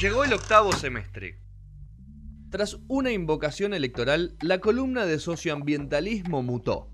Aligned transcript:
Llegó 0.00 0.24
el 0.24 0.32
octavo 0.32 0.72
semestre. 0.72 1.40
Tras 2.50 2.78
una 2.88 3.10
invocación 3.10 3.74
electoral, 3.74 4.36
la 4.40 4.58
columna 4.58 5.06
de 5.06 5.18
socioambientalismo 5.18 6.42
mutó. 6.42 6.88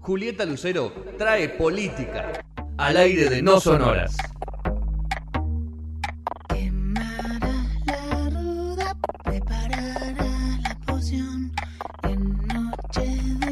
Julieta 0.00 0.44
Lucero 0.44 0.92
trae 1.16 1.48
política 1.48 2.44
al 2.76 2.96
aire 2.96 3.30
de 3.30 3.42
No 3.42 3.58
Sonoras. 3.60 4.16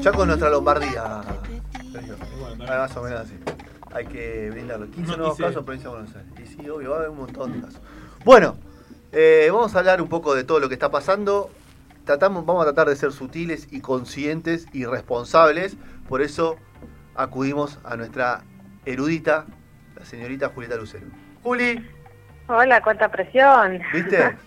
Ya 0.00 0.12
con 0.12 0.26
nuestra 0.28 0.50
Lombardía. 0.50 1.22
Más 2.58 2.96
o 2.96 3.02
menos 3.02 3.20
así. 3.20 3.41
Hay 3.94 4.06
que 4.06 4.50
brindarlo. 4.50 4.86
15 4.86 5.00
nuevos 5.16 5.18
Noticia. 5.38 5.46
casos, 5.46 5.64
provincia 5.64 5.90
de 5.90 5.96
Buenos 5.96 6.16
Aires. 6.16 6.32
Y 6.42 6.46
sí, 6.46 6.68
obvio, 6.68 6.90
va 6.90 6.96
a 6.96 6.98
haber 7.00 7.10
un 7.10 7.18
montón 7.18 7.52
de 7.52 7.60
casos. 7.66 7.80
Bueno, 8.24 8.56
eh, 9.12 9.48
vamos 9.52 9.74
a 9.74 9.78
hablar 9.80 10.00
un 10.00 10.08
poco 10.08 10.34
de 10.34 10.44
todo 10.44 10.60
lo 10.60 10.68
que 10.68 10.74
está 10.74 10.90
pasando. 10.90 11.50
Tratamos, 12.04 12.44
vamos 12.46 12.62
a 12.62 12.66
tratar 12.66 12.88
de 12.88 12.96
ser 12.96 13.12
sutiles 13.12 13.68
y 13.70 13.80
conscientes 13.80 14.66
y 14.72 14.86
responsables. 14.86 15.76
Por 16.08 16.22
eso 16.22 16.56
acudimos 17.14 17.78
a 17.84 17.96
nuestra 17.96 18.42
erudita, 18.86 19.46
la 19.96 20.04
señorita 20.04 20.48
Julieta 20.48 20.76
Lucero. 20.76 21.06
Juli, 21.42 21.86
Hola, 22.48 22.82
cuánta 22.82 23.10
presión. 23.10 23.80
¿viste? 23.92 24.36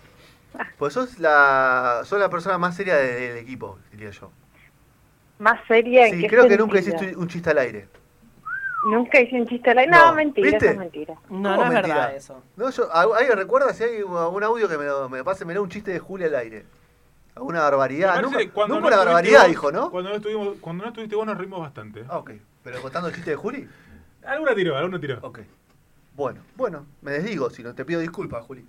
Pues 0.77 0.94
sos 0.94 1.20
la, 1.20 2.02
sos 2.05 2.18
la 2.18 2.30
persona 2.30 2.58
más 2.58 2.77
seria 2.77 2.96
de- 2.96 3.14
del 3.27 3.38
equipo, 3.40 3.77
diría 3.91 4.10
yo. 4.12 4.32
Más 5.38 5.60
seria 5.68 6.08
en 6.08 6.16
Sí, 6.16 6.22
qué 6.22 6.27
creo 6.30 6.48
que 6.48 6.58
nunca 6.58 6.76
sentido? 6.82 6.96
hiciste 7.04 7.18
un 7.18 7.27
chiste 7.27 7.50
al 7.50 7.58
aire. 7.58 7.90
Nunca 8.86 9.20
hice 9.20 9.36
un 9.42 9.48
chiste 9.48 9.72
al 9.72 9.80
aire. 9.80 9.92
No, 9.92 10.08
No, 10.08 10.14
mentira, 10.16 10.50
¿viste? 10.50 10.66
eso 10.66 10.74
es 10.74 10.78
mentira. 10.78 11.16
No, 11.30 11.30
¿Cómo 11.30 11.56
no 11.56 11.64
es 11.66 11.70
mentira? 11.74 11.96
verdad 11.96 12.16
eso. 12.16 12.44
No, 12.56 12.70
yo, 12.70 12.94
¿al- 12.94 13.14
¿Alguien 13.18 13.38
recuerda 13.38 13.74
si 13.74 13.84
hay 13.84 13.98
algún 14.00 14.44
audio 14.44 14.70
que 14.70 14.77
me, 14.77 14.86
lo- 14.86 15.10
me 15.10 15.24
pase? 15.24 15.44
Me 15.44 15.54
da 15.54 15.62
un 15.62 15.70
chiste 15.70 15.92
de 15.92 16.00
Julia 16.00 16.27
al 16.27 16.36
aire. 16.36 16.66
¿Alguna 17.36 17.62
barbaridad? 17.62 18.22
Nunca, 18.22 18.38
cuando 18.54 18.76
nunca 18.76 18.90
no 18.92 18.96
una 18.96 19.05
barbaridad 19.05 19.40
vos- 19.42 19.50
dijo, 19.50 19.72
¿no? 19.72 19.92
Cuando 19.92 20.10
no, 20.12 20.16
estuvimos, 20.18 20.55
cuando 20.62 20.84
no 20.84 20.90
estuviste 20.90 21.16
vos 21.16 21.26
nos 21.26 21.38
rimos 21.38 21.60
bastante. 21.60 22.05
Ah, 22.08 22.20
ok. 22.20 22.32
¿Pero 22.64 22.82
contando 22.82 23.10
el 23.10 23.16
chiste 23.16 23.32
de 23.32 23.36
Juli? 23.36 23.68
Alguna 24.26 24.55
tiró, 24.55 24.77
alguna 24.77 24.99
tiró. 24.99 25.20
Ok. 25.22 25.40
Bueno, 26.16 26.42
bueno, 26.55 26.86
me 27.02 27.12
desdigo, 27.12 27.49
si 27.49 27.62
no 27.64 27.76
te 27.76 27.84
pido 27.84 27.99
disculpas, 27.99 28.44
Juli. 28.46 28.66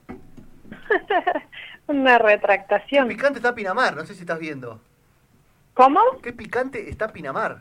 Una 1.86 2.18
retractación. 2.18 3.06
Picante 3.08 3.38
está 3.38 3.54
Pinamar, 3.54 3.94
no 3.96 4.04
sé 4.04 4.14
si 4.14 4.20
estás 4.20 4.38
viendo. 4.38 4.80
¿Cómo? 5.74 6.00
¿Qué 6.22 6.32
picante 6.32 6.90
está 6.90 7.12
Pinamar? 7.12 7.60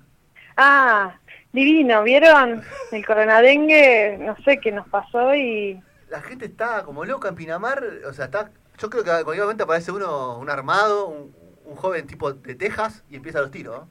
Ah, 0.58 1.19
divino. 1.56 2.03
¿Vieron? 2.03 2.61
El 2.92 3.06
coronadengue, 3.06 4.17
no 4.20 4.36
sé 4.44 4.59
qué 4.59 4.72
nos 4.72 4.88
pasó 4.89 5.34
y 5.34 5.81
La 6.09 6.22
gente 6.22 6.45
está 6.45 6.84
como 6.84 7.03
loca 7.06 7.30
en 7.30 7.36
Pinamar, 7.36 7.84
o 8.08 8.14
sea, 8.14 8.25
está... 8.25 8.52
Yo 8.78 8.89
creo 8.89 9.03
que 9.03 9.09
en 9.09 9.23
cualquier 9.23 9.45
momento 9.45 9.64
aparece 9.64 9.92
uno, 9.92 10.38
un 10.38 10.50
armado, 10.50 11.08
un, 11.08 11.34
un 11.66 11.75
joven 11.75 12.06
tipo 12.08 12.31
de 12.34 12.56
Texas 12.56 13.03
y 13.09 13.16
empieza 13.16 13.39
los 13.42 13.50
tiros, 13.52 13.86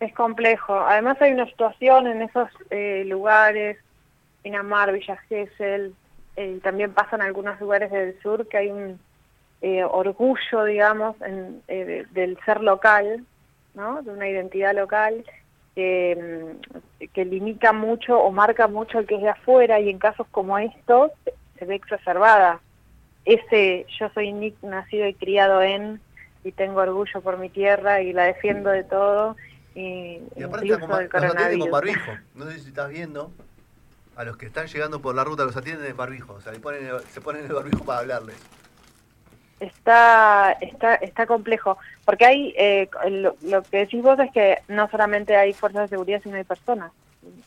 es 0.00 0.12
complejo. 0.14 0.74
Además 0.78 1.20
hay 1.20 1.32
una 1.32 1.46
situación 1.46 2.06
en 2.06 2.22
esos 2.22 2.48
eh, 2.70 3.04
lugares, 3.06 3.78
Pinamar, 4.42 4.92
Villa 4.92 5.16
Gesell, 5.28 5.94
eh, 6.36 6.58
también 6.62 6.92
pasa 6.92 7.16
en 7.16 7.22
algunos 7.22 7.58
lugares 7.60 7.90
del 7.90 8.20
sur 8.22 8.46
que 8.48 8.56
hay 8.58 8.70
un 8.70 9.00
eh, 9.62 9.82
orgullo, 9.84 10.64
digamos, 10.64 11.16
en, 11.22 11.62
eh, 11.68 11.84
de- 11.84 12.06
del 12.10 12.38
ser 12.44 12.60
local, 12.60 13.24
¿no? 13.74 14.02
De 14.02 14.10
una 14.10 14.28
identidad 14.28 14.74
local 14.74 15.24
que, 15.74 16.58
mm, 17.00 17.06
que 17.12 17.24
limita 17.24 17.72
mucho 17.72 18.18
o 18.18 18.30
marca 18.30 18.68
mucho 18.68 18.98
el 18.98 19.06
que 19.06 19.16
es 19.16 19.22
de 19.22 19.28
afuera 19.30 19.80
y 19.80 19.90
en 19.90 19.98
casos 19.98 20.26
como 20.30 20.58
estos 20.58 21.10
se 21.58 21.64
ve 21.64 21.74
exacerbada. 21.74 22.60
Ese 23.24 23.86
yo 23.98 24.08
soy 24.10 24.32
Nick, 24.32 24.56
nacido 24.62 25.06
y 25.06 25.14
criado 25.14 25.62
en 25.62 26.00
y 26.44 26.52
tengo 26.52 26.80
orgullo 26.80 27.20
por 27.22 27.38
mi 27.38 27.48
tierra 27.48 28.02
y 28.02 28.12
la 28.12 28.24
defiendo 28.24 28.70
de 28.70 28.84
todo 28.84 29.36
y, 29.74 30.20
Y 30.36 30.42
aparte 30.42 30.66
está 30.66 30.84
incluso 30.84 30.86
con, 30.86 30.98
del 30.98 31.58
con 31.58 31.70
barbijo. 31.70 32.12
No 32.34 32.44
sé 32.50 32.58
si 32.60 32.68
estás 32.68 32.90
viendo. 32.90 33.30
A 34.16 34.22
los 34.22 34.36
que 34.36 34.46
están 34.46 34.68
llegando 34.68 35.00
por 35.00 35.14
la 35.16 35.24
ruta 35.24 35.44
los 35.44 35.56
atienden 35.56 35.84
de 35.86 35.92
barbijo. 35.92 36.34
O 36.34 36.40
sea, 36.40 36.52
le 36.52 36.60
ponen 36.60 36.86
el- 36.86 37.00
se 37.00 37.20
ponen 37.20 37.46
el 37.46 37.52
barbijo 37.52 37.84
para 37.84 37.98
hablarles. 38.00 38.36
Está, 39.60 40.52
está, 40.60 40.94
está 40.96 41.26
complejo, 41.26 41.78
porque 42.04 42.26
hay, 42.26 42.54
eh, 42.58 42.88
lo, 43.10 43.36
lo 43.42 43.62
que 43.62 43.78
decís 43.78 44.02
vos 44.02 44.18
es 44.18 44.30
que 44.32 44.58
no 44.68 44.88
solamente 44.90 45.36
hay 45.36 45.52
fuerzas 45.52 45.82
de 45.82 45.88
seguridad, 45.96 46.20
sino 46.22 46.36
hay 46.36 46.44
personas, 46.44 46.92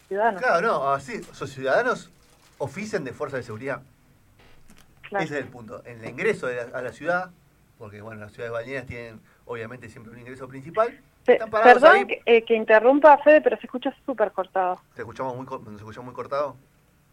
ciudadanos. 0.07 0.41
Claro, 0.41 0.62
no, 0.68 0.91
así. 0.94 1.22
Los 1.40 1.50
ciudadanos 1.50 2.09
ofician 2.57 3.03
de 3.03 3.13
fuerza 3.13 3.38
de 3.38 3.44
seguridad. 3.44 3.81
claro. 5.01 5.23
Ese 5.25 5.38
es 5.38 5.44
el 5.45 5.50
punto. 5.51 5.84
En 5.85 6.00
el 6.03 6.09
ingreso 6.09 6.47
de 6.47 6.56
la- 6.68 6.78
a 6.78 6.81
la 6.81 6.91
ciudad, 6.91 7.29
porque 7.78 8.01
bueno, 8.01 8.22
las 8.22 8.31
ciudades 8.31 8.51
balnearias 8.53 8.88
tienen 8.88 9.22
obviamente 9.45 9.89
siempre 9.89 10.12
un 10.13 10.19
ingreso 10.19 10.47
principal. 10.47 11.00
Pe- 11.25 11.39
Perdón 11.51 11.91
ahí. 11.95 12.07
que, 12.07 12.22
eh, 12.25 12.44
que 12.44 12.56
interrumpa, 12.56 13.18
Fede, 13.19 13.41
pero 13.41 13.57
se 13.57 13.68
escucha 13.68 13.94
súper 14.06 14.31
cortado. 14.31 14.79
¿Te 14.95 15.01
escuchamos 15.01 15.35
muy, 15.35 15.45
¿Nos 15.45 15.75
escuchamos 15.75 16.06
muy 16.06 16.13
cortado? 16.16 16.56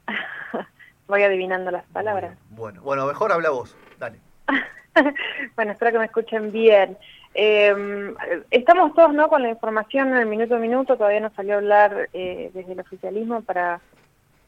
Voy 1.08 1.22
adivinando 1.22 1.70
las 1.70 1.84
palabras. 1.86 2.38
Bueno, 2.50 2.80
bueno, 2.82 3.06
mejor 3.06 3.32
habla 3.32 3.50
vos. 3.50 3.76
Dale. 3.98 4.20
bueno, 5.56 5.72
espero 5.72 5.92
que 5.92 5.98
me 5.98 6.04
escuchen 6.06 6.52
bien. 6.52 6.96
Eh, 7.34 8.14
estamos 8.50 8.94
todos 8.94 9.12
¿no? 9.12 9.28
con 9.28 9.42
la 9.42 9.50
información 9.50 10.08
en 10.08 10.18
el 10.18 10.26
minuto 10.26 10.54
a 10.54 10.58
minuto, 10.58 10.96
todavía 10.96 11.20
no 11.20 11.32
salió 11.34 11.54
a 11.54 11.58
hablar 11.58 12.08
eh, 12.12 12.50
desde 12.54 12.72
el 12.72 12.80
oficialismo 12.80 13.42
para 13.42 13.80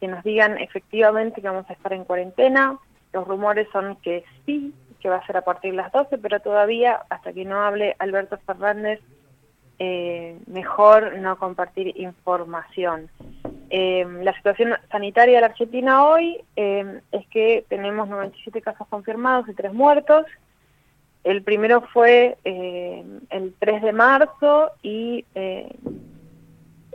que 0.00 0.08
nos 0.08 0.22
digan 0.22 0.58
efectivamente 0.58 1.40
que 1.40 1.48
vamos 1.48 1.68
a 1.68 1.72
estar 1.72 1.92
en 1.92 2.04
cuarentena. 2.04 2.78
Los 3.12 3.26
rumores 3.26 3.66
son 3.72 3.96
que 3.96 4.24
sí, 4.44 4.72
que 5.00 5.08
va 5.08 5.16
a 5.16 5.26
ser 5.26 5.36
a 5.36 5.42
partir 5.42 5.72
de 5.72 5.78
las 5.78 5.92
12, 5.92 6.18
pero 6.18 6.40
todavía, 6.40 7.02
hasta 7.08 7.32
que 7.32 7.44
no 7.44 7.62
hable 7.62 7.96
Alberto 7.98 8.38
Fernández, 8.38 9.00
eh, 9.78 10.38
mejor 10.46 11.18
no 11.18 11.38
compartir 11.38 11.98
información. 11.98 13.08
Eh, 13.70 14.06
la 14.22 14.32
situación 14.34 14.74
sanitaria 14.90 15.36
de 15.36 15.40
la 15.40 15.46
Argentina 15.48 16.06
hoy 16.06 16.40
eh, 16.56 17.00
es 17.12 17.26
que 17.28 17.64
tenemos 17.68 18.08
97 18.08 18.62
casos 18.62 18.86
confirmados 18.88 19.48
y 19.48 19.54
3 19.54 19.72
muertos. 19.72 20.26
El 21.24 21.42
primero 21.42 21.82
fue 21.92 22.38
eh, 22.44 23.04
el 23.30 23.54
3 23.58 23.82
de 23.82 23.92
marzo 23.92 24.70
y 24.82 25.24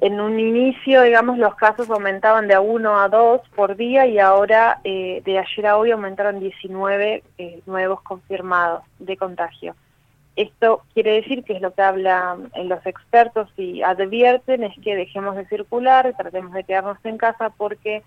en 0.02 0.20
un 0.20 0.40
inicio, 0.40 1.04
digamos, 1.04 1.38
los 1.38 1.54
casos 1.54 1.88
aumentaban 1.92 2.48
de 2.48 2.56
a 2.56 2.60
1 2.60 3.00
a 3.00 3.08
2 3.08 3.42
por 3.56 3.76
día 3.76 4.08
y 4.08 4.18
ahora 4.18 4.82
eh, 4.84 5.22
de 5.24 5.38
ayer 5.38 5.68
a 5.68 5.78
hoy 5.78 5.92
aumentaron 5.92 6.40
19 6.40 7.24
eh, 7.38 7.62
nuevos 7.68 8.02
confirmados 8.02 8.84
de 8.98 9.16
contagio. 9.16 9.76
Esto 10.36 10.84
quiere 10.94 11.14
decir 11.14 11.44
que 11.44 11.54
es 11.54 11.62
lo 11.62 11.74
que 11.74 11.82
hablan 11.82 12.52
eh, 12.56 12.64
los 12.64 12.86
expertos 12.86 13.50
y 13.58 13.82
advierten 13.82 14.64
es 14.64 14.74
que 14.82 14.96
dejemos 14.96 15.36
de 15.36 15.46
circular, 15.48 16.14
tratemos 16.18 16.54
de 16.54 16.64
quedarnos 16.64 16.98
en 17.04 17.18
casa 17.18 17.50
porque 17.50 18.02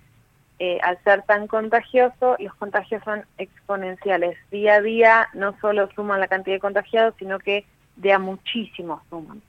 eh, 0.58 0.78
al 0.82 1.02
ser 1.04 1.22
tan 1.22 1.46
contagioso, 1.48 2.36
los 2.38 2.54
contagios 2.54 3.02
son 3.04 3.24
exponenciales. 3.38 4.38
Día 4.50 4.74
a 4.76 4.80
día 4.80 5.28
no 5.34 5.54
solo 5.60 5.88
suman 5.94 6.20
la 6.20 6.28
cantidad 6.28 6.56
de 6.56 6.60
contagiados, 6.60 7.14
sino 7.18 7.38
que 7.38 7.66
de 7.96 8.12
a 8.12 8.18
muchísimos 8.18 9.02
suman. 9.10 9.42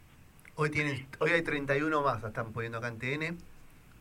Hoy 0.56 0.70
tienen, 0.70 1.06
hoy 1.20 1.32
hay 1.32 1.42
31 1.42 2.02
más, 2.02 2.24
están 2.24 2.52
poniendo 2.52 2.80
acá 2.80 2.88
en 2.88 3.00
TN. 3.00 3.38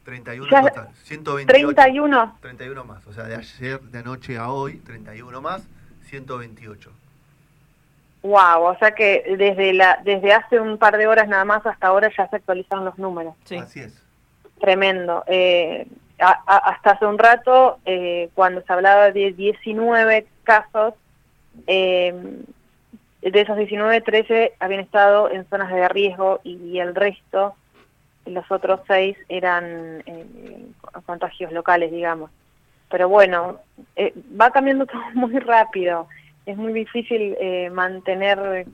31 0.05 0.51
Ya- 0.51 0.63
total. 0.63 0.89
128. 1.05 1.75
31, 1.75 2.39
31 2.41 2.85
más. 2.85 3.07
O 3.07 3.13
sea, 3.13 3.25
de 3.25 3.37
ayer, 3.37 3.81
de 3.81 3.99
anoche 3.99 4.37
a 4.37 4.51
hoy, 4.51 4.77
31 4.79 5.41
más, 5.41 5.67
128. 6.03 6.91
Wow, 8.25 8.65
o 8.65 8.77
sea 8.79 8.93
que 8.93 9.37
desde, 9.39 9.73
la, 9.75 10.01
desde 10.03 10.33
hace 10.33 10.59
un 10.59 10.79
par 10.79 10.97
de 10.97 11.07
horas 11.07 11.29
nada 11.29 11.45
más 11.45 11.65
hasta 11.67 11.87
ahora 11.87 12.11
ya 12.17 12.27
se 12.29 12.37
actualizaron 12.37 12.85
los 12.87 12.99
números. 12.99 13.35
Sí. 13.45 13.57
Así 13.57 13.81
es. 13.81 14.03
Tremendo. 14.61 15.23
Eh, 15.27 15.87
a- 16.19 16.43
a- 16.47 16.71
hasta 16.71 16.93
hace 16.93 17.05
un 17.07 17.19
rato, 17.19 17.79
eh, 17.85 18.31
cuando 18.35 18.63
se 18.63 18.73
hablaba 18.73 19.11
de 19.11 19.33
19 19.33 20.27
casos, 20.43 20.95
eh, 21.67 22.15
de 23.21 23.41
esos 23.41 23.57
19, 23.57 24.01
13 24.01 24.55
habían 24.59 24.81
estado 24.81 25.31
en 25.31 25.47
zonas 25.49 25.71
de 25.73 25.87
riesgo 25.89 26.41
y, 26.45 26.79
el 26.79 26.95
resto, 26.95 27.55
los 28.27 28.51
otros 28.51 28.81
6, 28.87 29.17
eran 29.29 30.03
eh, 30.07 30.67
contagios 31.07 31.53
locales, 31.53 31.91
digamos. 31.91 32.31
Pero 32.91 33.09
bueno, 33.09 33.59
eh, 33.97 34.15
va 34.41 34.51
cambiando 34.51 34.87
todo 34.87 35.03
muy 35.13 35.39
rápido. 35.41 36.09
Es 36.47 36.57
muy 36.57 36.73
difícil 36.73 37.37
eh, 37.41 37.71
mantener 37.71 38.67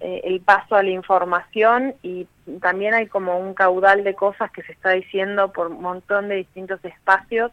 eh, 0.00 0.22
el 0.24 0.40
paso 0.40 0.76
a 0.76 0.82
la 0.82 0.90
información 0.90 1.94
y 2.02 2.26
también 2.62 2.94
hay 2.94 3.06
como 3.06 3.38
un 3.38 3.52
caudal 3.52 4.02
de 4.02 4.14
cosas 4.14 4.50
que 4.50 4.62
se 4.62 4.72
está 4.72 4.92
diciendo 4.92 5.52
por 5.52 5.66
un 5.66 5.82
montón 5.82 6.28
de 6.28 6.36
distintos 6.36 6.82
espacios 6.84 7.52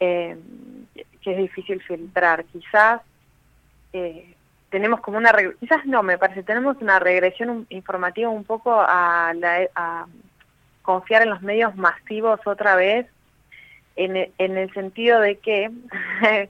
eh, 0.00 0.36
que 1.22 1.32
es 1.32 1.38
difícil 1.38 1.80
filtrar. 1.82 2.44
Quizás 2.46 3.00
eh, 3.92 4.34
tenemos 4.70 5.00
como 5.00 5.18
una, 5.18 5.32
quizás 5.60 5.86
no, 5.86 6.02
me 6.02 6.18
parece, 6.18 6.42
tenemos 6.42 6.76
una 6.80 6.98
regresión 6.98 7.64
informativa 7.68 8.28
un 8.28 8.42
poco 8.42 8.72
a, 8.72 9.32
la, 9.36 9.68
a 9.76 10.06
confiar 10.82 11.22
en 11.22 11.30
los 11.30 11.42
medios 11.42 11.76
masivos 11.76 12.40
otra 12.44 12.74
vez 12.74 13.06
en, 13.94 14.16
en 14.36 14.56
el 14.56 14.72
sentido 14.74 15.20
de 15.20 15.38
que 15.38 15.70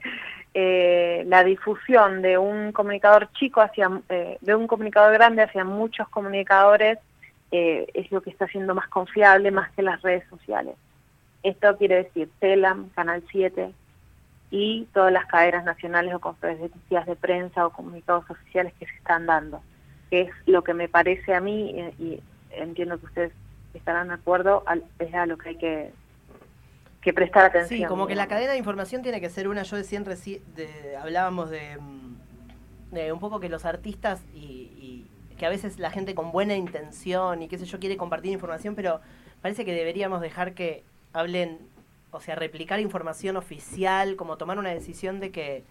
eh, 0.53 1.23
la 1.27 1.43
difusión 1.43 2.21
de 2.21 2.37
un 2.37 2.71
comunicador 2.71 3.31
chico 3.33 3.61
hacia, 3.61 3.89
eh, 4.09 4.37
de 4.41 4.55
un 4.55 4.65
comunicador 4.65 5.13
grande 5.13 5.43
hacia 5.43 5.63
muchos 5.63 6.09
comunicadores 6.09 6.97
eh, 7.51 7.87
es 7.93 8.11
lo 8.11 8.21
que 8.21 8.31
está 8.31 8.47
siendo 8.47 8.73
más 8.73 8.87
confiable 8.87 9.51
más 9.51 9.71
que 9.73 9.83
las 9.83 10.01
redes 10.01 10.23
sociales. 10.29 10.75
Esto 11.43 11.77
quiere 11.77 12.03
decir 12.03 12.29
Telam, 12.39 12.89
Canal 12.89 13.23
7 13.31 13.71
y 14.51 14.87
todas 14.93 15.13
las 15.13 15.27
cadenas 15.27 15.63
nacionales 15.63 16.13
o 16.15 16.19
conferencias 16.19 17.05
de 17.05 17.15
prensa 17.15 17.67
o 17.67 17.69
comunicados 17.69 18.29
oficiales 18.29 18.73
que 18.79 18.87
se 18.87 18.95
están 18.95 19.27
dando, 19.27 19.61
que 20.09 20.21
es 20.21 20.31
lo 20.47 20.63
que 20.63 20.73
me 20.73 20.89
parece 20.89 21.35
a 21.35 21.39
mí, 21.39 21.93
y 21.99 22.19
entiendo 22.51 22.99
que 22.99 23.05
ustedes 23.05 23.31
estarán 23.75 24.07
de 24.07 24.15
acuerdo, 24.15 24.63
es 24.97 25.13
a 25.13 25.27
lo 25.27 25.37
que 25.37 25.49
hay 25.49 25.55
que, 25.57 25.91
que 27.01 27.13
prestar 27.13 27.45
atención. 27.45 27.79
Sí, 27.79 27.85
como 27.85 28.07
que 28.07 28.15
la 28.15 28.27
cadena 28.27 28.51
de 28.53 28.57
información 28.57 29.01
tiene 29.01 29.21
que 29.21 29.29
ser 29.29 29.47
una, 29.47 29.63
yo 29.63 29.77
decía 29.77 29.99
recién, 30.01 30.41
hablábamos 31.01 31.49
de, 31.49 31.77
mm, 31.79 32.95
de, 32.95 33.13
un 33.13 33.19
poco 33.19 33.39
que 33.39 33.49
los 33.49 33.65
artistas 33.65 34.21
y, 34.33 34.39
y, 34.39 35.11
que 35.37 35.45
a 35.45 35.49
veces 35.49 35.79
la 35.79 35.89
gente 35.89 36.15
con 36.15 36.33
buena 36.33 36.55
intención 36.55 37.41
y 37.41 37.47
qué 37.47 37.57
sé 37.57 37.65
yo 37.65 37.79
quiere 37.79 37.95
compartir 37.95 38.33
información, 38.33 38.75
pero 38.75 38.99
parece 39.41 39.63
que 39.63 39.73
deberíamos 39.73 40.19
dejar 40.19 40.53
que 40.53 40.83
hablen, 41.13 41.59
o 42.11 42.19
sea, 42.19 42.35
replicar 42.35 42.81
información 42.81 43.37
oficial, 43.37 44.17
como 44.17 44.37
tomar 44.37 44.59
una 44.59 44.71
decisión 44.71 45.21
de 45.21 45.31
que, 45.31 45.63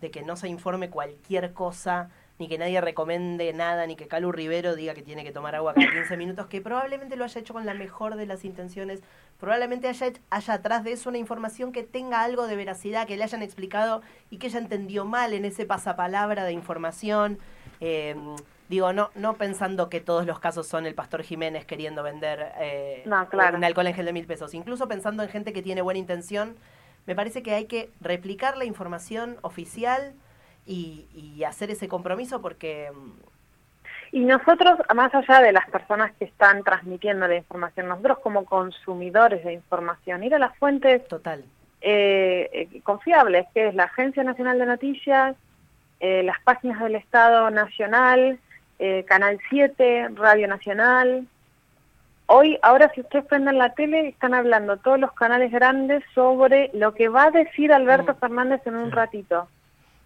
de 0.00 0.10
que 0.10 0.22
no 0.22 0.36
se 0.36 0.48
informe 0.48 0.88
cualquier 0.88 1.52
cosa 1.52 2.08
ni 2.38 2.48
que 2.48 2.58
nadie 2.58 2.80
recomiende 2.80 3.52
nada, 3.52 3.86
ni 3.86 3.96
que 3.96 4.08
Calu 4.08 4.32
Rivero 4.32 4.74
diga 4.74 4.94
que 4.94 5.02
tiene 5.02 5.22
que 5.24 5.32
tomar 5.32 5.54
agua 5.54 5.74
cada 5.74 5.90
15 5.90 6.16
minutos, 6.16 6.46
que 6.46 6.60
probablemente 6.60 7.16
lo 7.16 7.24
haya 7.24 7.40
hecho 7.40 7.52
con 7.52 7.66
la 7.66 7.74
mejor 7.74 8.16
de 8.16 8.26
las 8.26 8.44
intenciones, 8.44 9.00
probablemente 9.38 9.88
haya, 9.88 10.12
haya 10.30 10.54
atrás 10.54 10.84
de 10.84 10.92
eso 10.92 11.08
una 11.08 11.18
información 11.18 11.72
que 11.72 11.82
tenga 11.82 12.22
algo 12.22 12.46
de 12.46 12.56
veracidad, 12.56 13.06
que 13.06 13.16
le 13.16 13.24
hayan 13.24 13.42
explicado 13.42 14.02
y 14.30 14.38
que 14.38 14.48
ella 14.48 14.58
entendió 14.58 15.04
mal 15.04 15.34
en 15.34 15.44
ese 15.44 15.66
pasapalabra 15.66 16.44
de 16.44 16.52
información. 16.52 17.38
Eh, 17.80 18.16
digo, 18.68 18.92
no, 18.92 19.10
no 19.14 19.34
pensando 19.34 19.88
que 19.88 20.00
todos 20.00 20.26
los 20.26 20.40
casos 20.40 20.66
son 20.66 20.86
el 20.86 20.94
pastor 20.94 21.22
Jiménez 21.22 21.66
queriendo 21.66 22.02
vender 22.02 22.52
eh, 22.58 23.02
un 23.06 23.64
alcohol 23.64 23.86
en 23.86 23.94
gel 23.94 24.06
de 24.06 24.12
mil 24.12 24.26
pesos, 24.26 24.54
incluso 24.54 24.88
pensando 24.88 25.22
en 25.22 25.28
gente 25.28 25.52
que 25.52 25.62
tiene 25.62 25.82
buena 25.82 25.98
intención, 25.98 26.56
me 27.06 27.14
parece 27.14 27.42
que 27.42 27.54
hay 27.54 27.66
que 27.66 27.90
replicar 28.00 28.56
la 28.56 28.64
información 28.64 29.36
oficial 29.42 30.14
y, 30.66 31.42
hacer 31.44 31.70
ese 31.70 31.88
compromiso 31.88 32.40
porque... 32.40 32.90
Mm, 32.92 33.10
y 34.14 34.20
nosotros, 34.20 34.78
más 34.94 35.14
allá 35.14 35.40
de 35.40 35.52
las 35.52 35.68
personas 35.70 36.12
que 36.18 36.26
están 36.26 36.62
transmitiendo 36.64 37.26
la 37.26 37.36
información, 37.36 37.88
nosotros 37.88 38.18
como 38.18 38.44
consumidores 38.44 39.42
de 39.42 39.54
información, 39.54 40.22
ir 40.22 40.34
a 40.34 40.38
las 40.38 40.56
fuentes 40.58 41.06
Total. 41.08 41.42
Eh, 41.80 42.48
eh, 42.52 42.80
confiables, 42.82 43.46
que 43.54 43.68
es 43.68 43.74
la 43.74 43.84
Agencia 43.84 44.22
Nacional 44.22 44.58
de 44.58 44.66
Noticias, 44.66 45.34
eh, 45.98 46.22
las 46.24 46.38
páginas 46.40 46.80
del 46.80 46.96
Estado 46.96 47.50
Nacional, 47.50 48.38
Canal 49.06 49.38
7, 49.48 50.08
Radio 50.16 50.48
Nacional. 50.48 51.28
Hoy, 52.26 52.58
ahora 52.62 52.90
si 52.92 53.00
ustedes 53.00 53.24
prenden 53.26 53.56
la 53.56 53.74
tele, 53.74 54.08
están 54.08 54.34
hablando 54.34 54.76
todos 54.76 54.98
los 54.98 55.12
canales 55.12 55.52
grandes 55.52 56.02
sobre 56.16 56.68
lo 56.74 56.92
que 56.92 57.08
va 57.08 57.26
a 57.26 57.30
decir 57.30 57.72
Alberto 57.72 58.14
mm. 58.14 58.16
Fernández 58.16 58.60
en 58.66 58.74
un 58.74 58.90
ratito 58.90 59.46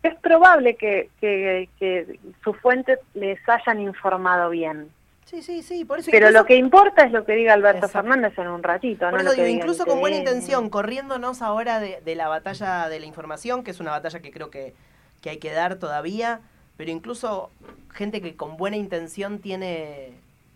es 0.07 0.15
probable 0.17 0.77
que, 0.77 1.11
que, 1.21 2.19
sus 2.43 2.57
fuentes 2.59 2.99
les 3.15 3.39
hayan 3.49 3.81
informado 3.81 4.51
bien. 4.51 4.91
Sí, 5.25 5.43
sí, 5.43 5.63
sí, 5.63 5.85
por 5.85 5.99
eso. 5.99 6.11
Pero 6.11 6.31
lo 6.31 6.45
que 6.47 6.57
importa 6.57 7.03
es 7.03 7.13
lo 7.13 7.25
que 7.25 7.35
diga 7.35 7.53
Alberto 7.53 7.89
Fernández 7.89 8.39
en 8.39 8.49
un 8.49 8.63
ratito. 8.63 9.11
no 9.11 9.35
incluso 9.47 9.85
con 9.85 10.01
buena 10.01 10.17
intención, 10.17 10.71
corriéndonos 10.71 11.43
ahora 11.43 11.81
de, 11.81 12.01
de, 12.05 12.15
la 12.15 12.29
batalla 12.29 12.89
de 12.89 13.01
la 13.01 13.07
información, 13.07 13.65
que 13.65 13.73
es 13.73 13.81
una 13.81 13.91
batalla 13.91 14.21
que 14.21 14.31
creo 14.31 14.51
que, 14.51 14.75
que 15.21 15.31
hay 15.31 15.39
que 15.39 15.53
dar 15.53 15.77
todavía, 15.77 16.41
pero 16.77 16.91
incluso 16.91 17.51
gente 17.93 18.21
que 18.21 18.37
con 18.37 18.57
buena 18.57 18.77
intención 18.77 19.41
tiene, 19.41 20.13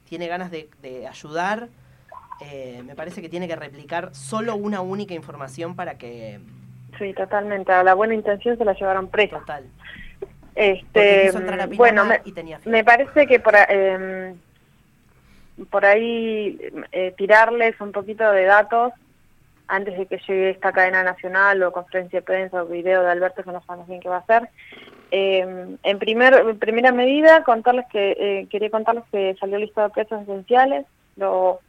tiene 0.08 0.28
ganas 0.28 0.52
de, 0.52 0.68
de 0.82 1.08
ayudar, 1.08 1.68
eh, 2.40 2.82
me 2.86 2.94
parece 2.94 3.20
que 3.20 3.28
tiene 3.28 3.48
que 3.48 3.56
replicar 3.56 4.14
solo 4.14 4.56
una 4.56 4.80
única 4.80 5.14
información 5.14 5.76
para 5.76 5.98
que 5.98 6.40
Sí, 7.00 7.14
totalmente. 7.14 7.72
A 7.72 7.82
la 7.82 7.94
buena 7.94 8.14
intención 8.14 8.58
se 8.58 8.64
la 8.64 8.74
llevaron 8.74 9.08
presa. 9.08 9.38
Total. 9.38 9.64
Este, 10.54 11.30
bueno, 11.76 12.04
me, 12.66 12.84
parece 12.84 13.26
que 13.26 13.40
por, 13.40 13.54
eh, 13.56 14.34
por 15.70 15.86
ahí 15.86 16.60
eh, 16.92 17.14
tirarles 17.16 17.80
un 17.80 17.92
poquito 17.92 18.30
de 18.30 18.44
datos 18.44 18.92
antes 19.68 19.96
de 19.96 20.04
que 20.04 20.18
llegue 20.18 20.50
esta 20.50 20.72
cadena 20.72 21.02
nacional 21.02 21.62
o 21.62 21.72
conferencia 21.72 22.18
de 22.18 22.26
prensa 22.26 22.62
o 22.62 22.66
video 22.66 23.02
de 23.02 23.10
Alberto 23.10 23.42
que 23.42 23.52
no 23.52 23.62
sabemos 23.62 23.88
bien 23.88 24.00
qué 24.00 24.10
va 24.10 24.16
a 24.16 24.18
hacer. 24.18 24.50
Eh, 25.10 25.76
en, 25.82 25.98
primer, 25.98 26.34
en 26.34 26.58
primera 26.58 26.92
medida, 26.92 27.42
contarles 27.44 27.86
que 27.90 28.10
eh, 28.18 28.46
quería 28.50 28.68
contarles 28.68 29.04
que 29.10 29.36
salió 29.40 29.56
lista 29.56 29.84
de 29.84 29.90
precios 29.90 30.22
esenciales, 30.22 30.84
lo 31.16 31.60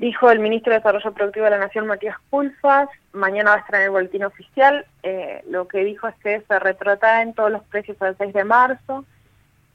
Dijo 0.00 0.30
el 0.30 0.38
ministro 0.38 0.72
de 0.72 0.78
Desarrollo 0.78 1.12
Productivo 1.12 1.44
de 1.44 1.50
la 1.50 1.58
Nación, 1.58 1.86
Matías 1.86 2.16
Pulfas, 2.30 2.88
mañana 3.12 3.50
va 3.50 3.56
a 3.56 3.60
estar 3.60 3.74
en 3.74 3.82
el 3.82 3.90
boletín 3.90 4.24
oficial. 4.24 4.86
Eh, 5.02 5.44
lo 5.50 5.68
que 5.68 5.84
dijo 5.84 6.08
es 6.08 6.14
que 6.22 6.40
se 6.40 6.58
retrotraen 6.58 7.34
todos 7.34 7.50
los 7.50 7.62
precios 7.64 8.00
al 8.00 8.16
6 8.16 8.32
de 8.32 8.44
marzo, 8.44 9.04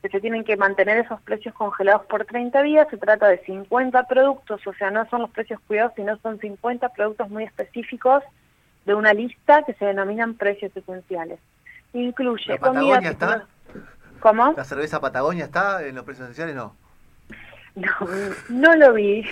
que 0.02 0.10
se 0.10 0.20
tienen 0.20 0.44
que 0.44 0.58
mantener 0.58 0.98
esos 0.98 1.22
precios 1.22 1.54
congelados 1.54 2.08
por 2.08 2.26
30 2.26 2.60
días. 2.64 2.88
Se 2.90 2.98
trata 2.98 3.28
de 3.28 3.38
50 3.46 4.08
productos, 4.08 4.66
o 4.66 4.74
sea, 4.74 4.90
no 4.90 5.08
son 5.10 5.22
los 5.22 5.30
precios 5.30 5.60
cuidados, 5.68 5.94
sino 5.96 6.18
son 6.18 6.40
50 6.40 6.90
productos 6.90 7.30
muy 7.30 7.44
específicos 7.44 8.24
de 8.86 8.96
una 8.96 9.14
lista 9.14 9.62
que 9.62 9.76
se 9.76 9.86
denominan 9.86 10.34
precios 10.34 10.76
esenciales. 10.76 11.38
Incluye 11.94 12.54
¿La 12.54 12.58
Patagonia 12.58 13.12
está? 13.12 13.46
¿Cómo? 14.22 14.56
¿La 14.58 14.64
cerveza 14.64 15.00
Patagonia 15.00 15.46
está 15.46 15.86
en 15.86 15.94
los 15.94 16.04
precios 16.04 16.24
esenciales? 16.24 16.56
No. 16.56 16.76
No, 17.76 17.92
no 18.50 18.76
lo 18.76 18.94
vi. 18.94 19.26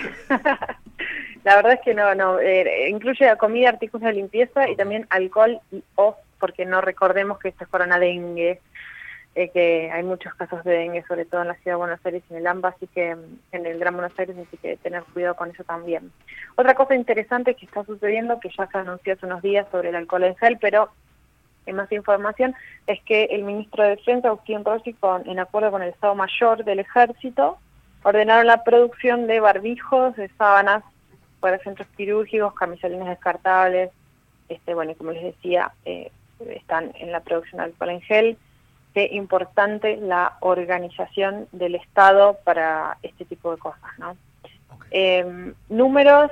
la 1.44 1.56
verdad 1.56 1.72
es 1.72 1.80
que 1.80 1.94
no, 1.94 2.14
no. 2.14 2.38
Eh, 2.38 2.88
incluye 2.90 3.34
comida, 3.38 3.70
artículos 3.70 4.06
de 4.06 4.12
limpieza 4.12 4.68
y 4.68 4.76
también 4.76 5.06
alcohol 5.10 5.60
y 5.72 5.82
o, 5.94 6.16
porque 6.38 6.66
no 6.66 6.80
recordemos 6.80 7.38
que 7.38 7.48
esto 7.48 7.64
es 7.64 7.70
corona 7.70 7.98
dengue, 7.98 8.60
eh, 9.34 9.48
que 9.48 9.90
hay 9.90 10.02
muchos 10.02 10.34
casos 10.34 10.62
de 10.64 10.72
dengue, 10.72 11.04
sobre 11.08 11.24
todo 11.24 11.42
en 11.42 11.48
la 11.48 11.54
ciudad 11.54 11.76
de 11.76 11.78
Buenos 11.78 12.00
Aires 12.04 12.22
y 12.28 12.34
en 12.34 12.38
el 12.40 12.46
AMBA, 12.46 12.68
así 12.68 12.86
que 12.88 13.16
en 13.52 13.66
el 13.66 13.78
Gran 13.78 13.94
Buenos 13.94 14.18
Aires, 14.18 14.36
así 14.36 14.56
que 14.58 14.76
tener 14.76 15.02
cuidado 15.04 15.36
con 15.36 15.50
eso 15.50 15.64
también. 15.64 16.12
Otra 16.56 16.74
cosa 16.74 16.94
interesante 16.94 17.54
que 17.54 17.66
está 17.66 17.82
sucediendo, 17.84 18.38
que 18.40 18.50
ya 18.56 18.66
se 18.66 18.78
anunció 18.78 19.14
hace 19.14 19.26
unos 19.26 19.42
días 19.42 19.66
sobre 19.72 19.88
el 19.88 19.96
alcohol 19.96 20.24
en 20.24 20.36
gel, 20.36 20.58
pero 20.60 20.90
más 21.72 21.90
información, 21.92 22.54
es 22.86 23.00
que 23.04 23.24
el 23.24 23.42
ministro 23.42 23.82
de 23.82 23.90
Defensa, 23.90 24.28
Agustín 24.28 24.64
Rossi, 24.64 24.92
con, 24.92 25.28
en 25.28 25.38
acuerdo 25.38 25.70
con 25.70 25.82
el 25.82 25.90
Estado 25.90 26.14
Mayor 26.14 26.64
del 26.64 26.80
Ejército, 26.80 27.58
ordenaron 28.04 28.46
la 28.46 28.62
producción 28.62 29.26
de 29.26 29.40
barbijos, 29.40 30.14
de 30.16 30.28
sábanas 30.38 30.84
para 31.40 31.58
centros 31.58 31.88
quirúrgicos, 31.96 32.54
camisolines 32.54 33.08
descartables, 33.08 33.90
este, 34.48 34.74
bueno, 34.74 34.92
y 34.92 34.94
como 34.94 35.10
les 35.10 35.24
decía, 35.24 35.72
eh, 35.84 36.12
están 36.50 36.92
en 36.98 37.12
la 37.12 37.20
producción 37.20 37.58
de 37.58 37.64
alcohol 37.64 37.90
en 37.90 38.00
gel. 38.02 38.38
Qué 38.92 39.08
importante 39.12 39.96
la 39.96 40.36
organización 40.40 41.48
del 41.52 41.74
Estado 41.74 42.38
para 42.44 42.98
este 43.02 43.24
tipo 43.24 43.50
de 43.50 43.58
cosas, 43.58 43.90
¿no? 43.98 44.16
Em, 44.90 45.54
números 45.68 46.30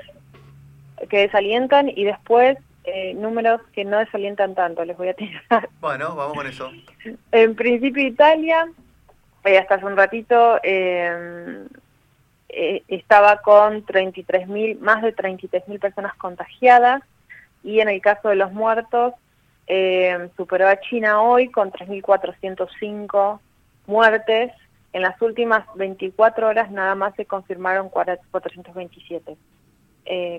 que 1.08 1.18
desalientan 1.18 1.88
y 1.88 2.04
después 2.04 2.56
eh, 2.84 3.14
números 3.14 3.60
que 3.72 3.84
no 3.84 3.98
desalientan 3.98 4.54
tanto, 4.54 4.84
les 4.84 4.96
voy 4.96 5.08
a 5.08 5.14
tirar. 5.14 5.68
Bueno, 5.80 6.14
vamos 6.14 6.36
con 6.36 6.46
eso. 6.46 6.70
En 7.32 7.54
principio 7.56 8.06
Italia 8.06 8.68
eh, 9.44 9.58
hasta 9.58 9.74
hace 9.76 9.86
un 9.86 9.96
ratito 9.96 10.60
eh, 10.62 11.66
eh, 12.48 12.82
estaba 12.88 13.38
con 13.38 13.84
33.000, 13.84 14.78
más 14.78 15.02
de 15.02 15.14
33.000 15.14 15.80
personas 15.80 16.14
contagiadas 16.14 17.02
y 17.64 17.80
en 17.80 17.88
el 17.88 18.00
caso 18.00 18.28
de 18.28 18.36
los 18.36 18.52
muertos 18.52 19.14
superó 20.36 20.68
a 20.68 20.78
China 20.80 21.22
hoy 21.22 21.50
con 21.50 21.72
3.405 21.72 23.40
muertes. 23.86 24.52
En 24.92 25.00
las 25.00 25.20
últimas 25.22 25.64
24 25.76 26.48
horas 26.48 26.70
nada 26.70 26.94
más 26.94 27.14
se 27.14 27.24
confirmaron 27.24 27.88
427. 27.88 29.36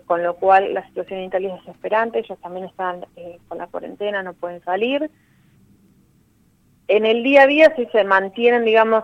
con 0.06 0.22
lo 0.22 0.36
cual 0.36 0.76
la 0.76 0.86
situación 0.86 1.20
en 1.20 1.26
Italia 1.26 1.56
es 1.56 1.66
desesperante, 1.66 2.20
ellos 2.20 2.38
también 2.42 2.66
están 2.66 3.08
con 3.48 3.58
la 3.58 3.66
cuarentena, 3.66 4.22
no 4.22 4.34
pueden 4.34 4.62
salir 4.64 5.10
en 6.88 7.06
el 7.06 7.24
día 7.24 7.44
a 7.44 7.48
día 7.48 7.74
sí 7.76 7.88
se 7.92 8.04
mantienen, 8.04 8.66
digamos, 8.66 9.04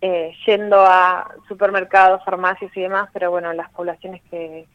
eh, 0.00 0.32
yendo 0.46 0.80
a 0.80 1.34
supermercados, 1.48 2.24
farmacias 2.24 2.70
y 2.76 2.82
demás, 2.82 3.08
pero 3.12 3.30
bueno, 3.30 3.52
las 3.52 3.70
poblaciones 3.70 4.22
que, 4.30 4.66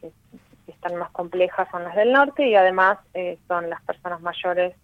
están 0.66 0.96
más 0.96 1.10
complejas 1.10 1.68
son 1.70 1.84
las 1.84 1.94
del 1.94 2.12
norte 2.12 2.46
y 2.48 2.56
además 2.56 2.98
eh, 3.14 3.38
son 3.46 3.70
las 3.70 3.80
personas 3.82 4.20
mayores 4.20 4.74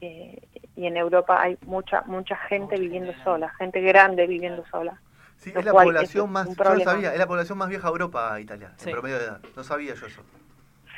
eh, 0.00 0.40
y 0.76 0.86
en 0.86 0.96
Europa 0.96 1.40
hay 1.40 1.58
mucha 1.66 2.02
mucha 2.02 2.36
gente 2.36 2.78
viviendo 2.78 3.12
sola, 3.24 3.48
gente 3.58 3.80
grande 3.80 4.26
viviendo 4.26 4.64
sola. 4.70 5.00
Sí, 5.36 5.52
es 5.54 5.64
la 5.64 5.72
población 5.72 6.30
más, 6.30 6.48
yo 6.48 6.80
sabía, 6.84 7.12
es 7.12 7.18
la 7.18 7.26
población 7.26 7.58
más 7.58 7.68
vieja 7.68 7.88
de 7.88 7.92
Europa, 7.92 8.40
Italia, 8.40 8.72
en 8.84 8.92
promedio 8.92 9.18
de 9.18 9.24
edad. 9.24 9.40
No 9.56 9.64
sabía 9.64 9.94
yo 9.94 10.06
eso. 10.06 10.22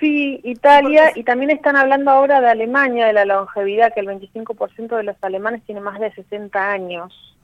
Sí, 0.00 0.40
Italia, 0.42 1.12
y 1.14 1.22
también 1.22 1.50
están 1.50 1.76
hablando 1.76 2.10
ahora 2.10 2.40
de 2.40 2.48
Alemania, 2.48 3.06
de 3.06 3.12
la 3.12 3.24
longevidad, 3.24 3.92
que 3.94 4.00
el 4.00 4.08
25% 4.08 4.96
de 4.96 5.02
los 5.04 5.16
alemanes 5.22 5.62
tiene 5.64 5.80
más 5.80 6.00
de 6.00 6.12
60 6.12 6.70
años. 6.70 7.36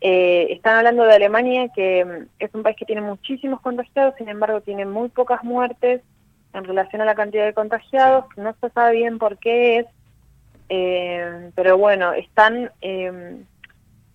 Eh, 0.00 0.48
están 0.50 0.76
hablando 0.76 1.04
de 1.04 1.14
Alemania, 1.14 1.68
que 1.74 2.04
mm, 2.04 2.28
es 2.38 2.54
un 2.54 2.62
país 2.62 2.76
que 2.76 2.84
tiene 2.84 3.00
muchísimos 3.00 3.60
contagiados, 3.60 4.14
sin 4.16 4.28
embargo 4.28 4.60
tiene 4.60 4.86
muy 4.86 5.08
pocas 5.08 5.42
muertes 5.42 6.02
en 6.52 6.64
relación 6.64 7.02
a 7.02 7.04
la 7.04 7.14
cantidad 7.14 7.44
de 7.44 7.52
contagiados, 7.52 8.24
no 8.36 8.54
se 8.60 8.70
sabe 8.70 8.96
bien 8.96 9.18
por 9.18 9.38
qué 9.38 9.78
es, 9.78 9.86
eh, 10.68 11.50
pero 11.54 11.78
bueno, 11.78 12.12
están 12.12 12.70
eh, 12.80 13.42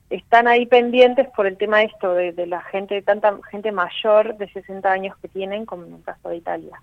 están 0.10 0.48
ahí 0.48 0.66
pendientes 0.68 1.28
por 1.36 1.48
el 1.48 1.58
tema 1.58 1.80
de 1.80 1.86
esto, 1.86 2.14
de, 2.14 2.32
de 2.32 2.46
la 2.46 2.62
gente, 2.62 2.96
de 2.96 3.02
tanta 3.02 3.38
gente 3.50 3.72
mayor 3.72 4.38
de 4.38 4.48
60 4.50 4.90
años 4.90 5.18
que 5.18 5.28
tienen, 5.28 5.66
como 5.66 5.86
en 5.86 5.96
el 5.96 6.04
caso 6.04 6.30
de 6.30 6.38
Italia. 6.38 6.82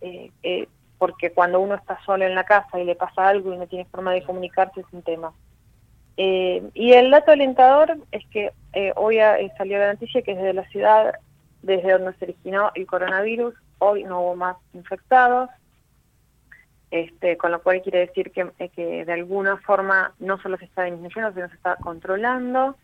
Eh, 0.00 0.30
eh, 0.42 0.68
porque 0.98 1.30
cuando 1.32 1.60
uno 1.60 1.74
está 1.74 1.98
solo 2.04 2.24
en 2.24 2.34
la 2.34 2.44
casa 2.44 2.78
y 2.80 2.84
le 2.84 2.94
pasa 2.94 3.28
algo 3.28 3.52
y 3.52 3.58
no 3.58 3.66
tiene 3.66 3.84
forma 3.86 4.12
de 4.12 4.22
comunicarse 4.22 4.80
es 4.80 4.86
un 4.92 5.02
tema. 5.02 5.32
Eh, 6.16 6.62
y 6.72 6.92
el 6.94 7.10
dato 7.10 7.32
alentador 7.32 7.98
es 8.10 8.26
que 8.28 8.52
eh, 8.72 8.92
hoy 8.96 9.18
ha- 9.18 9.38
eh, 9.38 9.52
salió 9.58 9.78
la 9.78 9.92
noticia 9.92 10.22
que 10.22 10.34
desde 10.34 10.54
la 10.54 10.66
ciudad, 10.68 11.14
desde 11.62 11.92
donde 11.92 12.14
se 12.14 12.24
originó 12.24 12.70
el 12.74 12.86
coronavirus, 12.86 13.54
hoy 13.78 14.04
no 14.04 14.22
hubo 14.22 14.36
más 14.36 14.56
infectados, 14.72 15.50
este, 16.90 17.36
con 17.36 17.50
lo 17.52 17.62
cual 17.62 17.82
quiere 17.82 18.00
decir 18.00 18.30
que, 18.32 18.50
eh, 18.58 18.68
que 18.70 19.04
de 19.04 19.12
alguna 19.12 19.56
forma 19.58 20.14
no 20.18 20.38
solo 20.40 20.56
se 20.56 20.64
está 20.64 20.84
disminuyendo, 20.84 21.32
sino 21.34 21.48
se 21.48 21.56
está 21.56 21.76
controlando. 21.76 22.76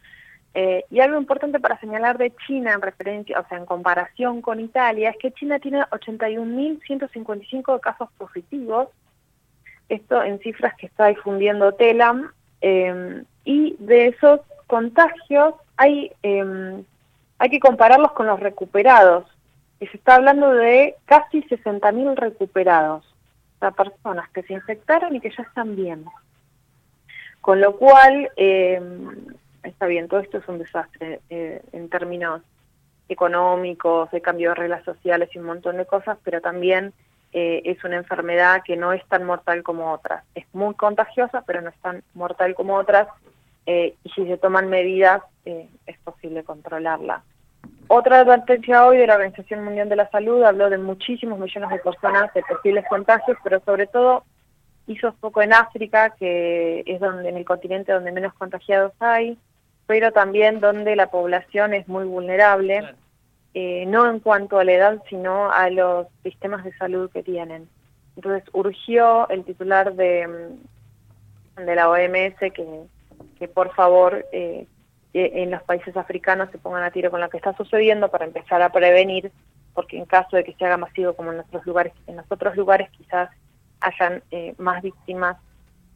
Eh, 0.54 0.84
y 0.90 1.00
algo 1.00 1.18
importante 1.18 1.60
para 1.60 1.80
señalar 1.80 2.18
de 2.18 2.34
China 2.46 2.74
en 2.74 2.82
referencia, 2.82 3.40
o 3.40 3.48
sea, 3.48 3.56
en 3.56 3.64
comparación 3.64 4.42
con 4.42 4.60
Italia, 4.60 5.10
es 5.10 5.16
que 5.16 5.32
China 5.32 5.58
tiene 5.58 5.80
81.155 5.84 7.80
casos 7.80 8.10
positivos, 8.18 8.88
esto 9.88 10.22
en 10.22 10.38
cifras 10.40 10.74
que 10.76 10.86
está 10.86 11.06
difundiendo 11.06 11.72
Telam, 11.72 12.32
eh, 12.60 13.24
y 13.44 13.76
de 13.78 14.08
esos 14.08 14.40
contagios 14.66 15.54
hay, 15.76 16.12
eh, 16.22 16.82
hay 17.38 17.50
que 17.50 17.60
compararlos 17.60 18.12
con 18.12 18.26
los 18.26 18.38
recuperados, 18.38 19.24
y 19.80 19.86
se 19.86 19.96
está 19.96 20.16
hablando 20.16 20.52
de 20.52 20.96
casi 21.06 21.42
60.000 21.44 22.14
recuperados, 22.14 23.06
o 23.56 23.58
sea, 23.58 23.70
personas 23.70 24.28
que 24.30 24.42
se 24.42 24.52
infectaron 24.52 25.16
y 25.16 25.20
que 25.20 25.30
ya 25.30 25.44
están 25.44 25.76
bien. 25.76 26.04
Con 27.40 27.60
lo 27.60 27.76
cual, 27.76 28.30
eh, 28.36 28.80
está 29.62 29.86
bien, 29.86 30.08
todo 30.08 30.20
esto 30.20 30.38
es 30.38 30.48
un 30.48 30.58
desastre 30.58 31.20
eh, 31.30 31.62
en 31.72 31.88
términos 31.88 32.42
económicos, 33.08 34.10
de 34.10 34.20
cambio 34.20 34.50
de 34.50 34.54
reglas 34.54 34.84
sociales 34.84 35.28
y 35.32 35.38
un 35.38 35.46
montón 35.46 35.76
de 35.76 35.86
cosas, 35.86 36.18
pero 36.24 36.40
también 36.40 36.92
eh, 37.32 37.62
es 37.64 37.82
una 37.84 37.96
enfermedad 37.96 38.62
que 38.64 38.76
no 38.76 38.92
es 38.92 39.06
tan 39.08 39.24
mortal 39.24 39.62
como 39.62 39.92
otras. 39.92 40.24
Es 40.34 40.46
muy 40.52 40.74
contagiosa, 40.74 41.42
pero 41.46 41.60
no 41.60 41.70
es 41.70 41.76
tan 41.76 42.02
mortal 42.14 42.54
como 42.54 42.76
otras, 42.76 43.08
eh, 43.66 43.94
y 44.02 44.10
si 44.10 44.26
se 44.26 44.38
toman 44.38 44.68
medidas 44.68 45.22
es 45.44 45.98
posible 46.04 46.44
controlarla. 46.44 47.24
Otra 47.88 48.20
advertencia 48.20 48.86
hoy 48.86 48.96
de 48.96 49.06
la 49.06 49.16
Organización 49.16 49.64
Mundial 49.64 49.88
de 49.88 49.96
la 49.96 50.08
Salud 50.10 50.42
habló 50.44 50.70
de 50.70 50.78
muchísimos 50.78 51.38
millones 51.38 51.70
de 51.70 51.78
personas 51.78 52.32
de 52.32 52.42
posibles 52.42 52.84
contagios, 52.88 53.36
pero 53.42 53.60
sobre 53.64 53.86
todo 53.86 54.24
hizo 54.86 55.12
foco 55.14 55.42
en 55.42 55.52
África, 55.52 56.10
que 56.10 56.82
es 56.86 57.00
donde 57.00 57.28
en 57.28 57.36
el 57.36 57.44
continente 57.44 57.92
donde 57.92 58.12
menos 58.12 58.34
contagiados 58.34 58.92
hay, 59.00 59.36
pero 59.86 60.12
también 60.12 60.60
donde 60.60 60.96
la 60.96 61.08
población 61.10 61.74
es 61.74 61.86
muy 61.88 62.04
vulnerable, 62.04 62.78
Claro. 62.80 62.96
eh, 63.54 63.84
no 63.86 64.08
en 64.08 64.20
cuanto 64.20 64.58
a 64.58 64.64
la 64.64 64.72
edad, 64.72 65.02
sino 65.10 65.50
a 65.52 65.68
los 65.70 66.06
sistemas 66.22 66.64
de 66.64 66.72
salud 66.76 67.10
que 67.10 67.22
tienen. 67.22 67.68
Entonces 68.16 68.44
urgió 68.52 69.28
el 69.28 69.44
titular 69.44 69.94
de, 69.94 70.26
mm, 71.56 71.64
de 71.64 71.74
la 71.74 71.88
OMS 71.90 72.36
que, 72.52 72.66
que 73.38 73.48
por 73.48 73.74
favor 73.74 74.24
eh, 74.32 74.66
en 75.14 75.50
los 75.50 75.62
países 75.64 75.94
africanos 75.96 76.48
se 76.50 76.58
pongan 76.58 76.82
a 76.84 76.90
tiro 76.90 77.10
con 77.10 77.20
lo 77.20 77.28
que 77.28 77.36
está 77.36 77.54
sucediendo 77.54 78.10
para 78.10 78.24
empezar 78.24 78.62
a 78.62 78.70
prevenir, 78.72 79.30
porque 79.74 79.98
en 79.98 80.06
caso 80.06 80.36
de 80.36 80.44
que 80.44 80.54
se 80.54 80.64
haga 80.64 80.78
masivo 80.78 81.12
como 81.14 81.30
en 81.30 81.36
nuestros 81.36 81.66
lugares, 81.66 81.92
en 82.06 82.16
los 82.16 82.24
otros 82.30 82.56
lugares 82.56 82.88
quizás 82.92 83.28
hayan 83.80 84.22
eh, 84.30 84.54
más 84.58 84.80
víctimas 84.82 85.36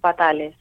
fatales. 0.03 0.55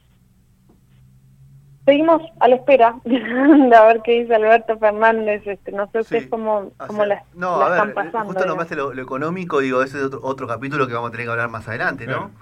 Seguimos 1.86 2.20
a 2.40 2.48
la 2.48 2.56
espera 2.56 2.96
de 3.04 3.74
a 3.76 3.84
ver 3.86 4.02
qué 4.04 4.20
dice 4.20 4.34
Alberto 4.34 4.76
Fernández. 4.78 5.46
Este, 5.46 5.72
no 5.72 5.88
sé 5.92 6.00
ustedes 6.00 6.24
Sí. 6.24 6.28
cómo, 6.28 6.56
O 6.78 6.86
cómo 6.86 6.98
sea, 7.04 7.06
la, 7.06 7.22
no, 7.34 7.58
la 7.60 7.66
a 7.66 7.70
están 7.70 7.86
ver, 7.86 7.94
pasando. 7.94 8.26
justo 8.26 8.44
nombraste 8.44 8.76
lo, 8.76 8.92
lo 8.92 9.02
económico, 9.02 9.60
digo, 9.60 9.82
ese 9.82 9.98
es 9.98 10.04
otro, 10.04 10.20
otro 10.22 10.46
capítulo 10.48 10.86
que 10.88 10.92
vamos 10.94 11.08
a 11.08 11.10
tener 11.12 11.26
que 11.26 11.30
hablar 11.30 11.48
más 11.48 11.66
adelante, 11.68 12.06
¿no? 12.06 12.32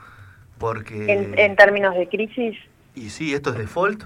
Porque... 0.59 1.13
en, 1.13 1.39
en 1.39 1.57
términos 1.57 1.95
de 1.95 2.09
crisis, 2.09 2.57
Y 2.95 3.11
sí, 3.11 3.35
esto 3.35 3.51
es 3.51 3.59
default. 3.59 4.03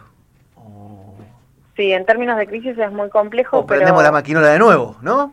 Sí, 1.76 1.92
en 1.92 2.04
términos 2.04 2.36
de 2.36 2.46
crisis 2.48 2.76
es 2.76 2.90
muy 2.92 3.08
complejo, 3.08 3.58
o 3.58 3.66
prendemos 3.66 4.00
pero 4.00 4.08
la 4.08 4.12
maquinola 4.12 4.48
de 4.48 4.58
nuevo, 4.58 4.96
¿no? 5.00 5.32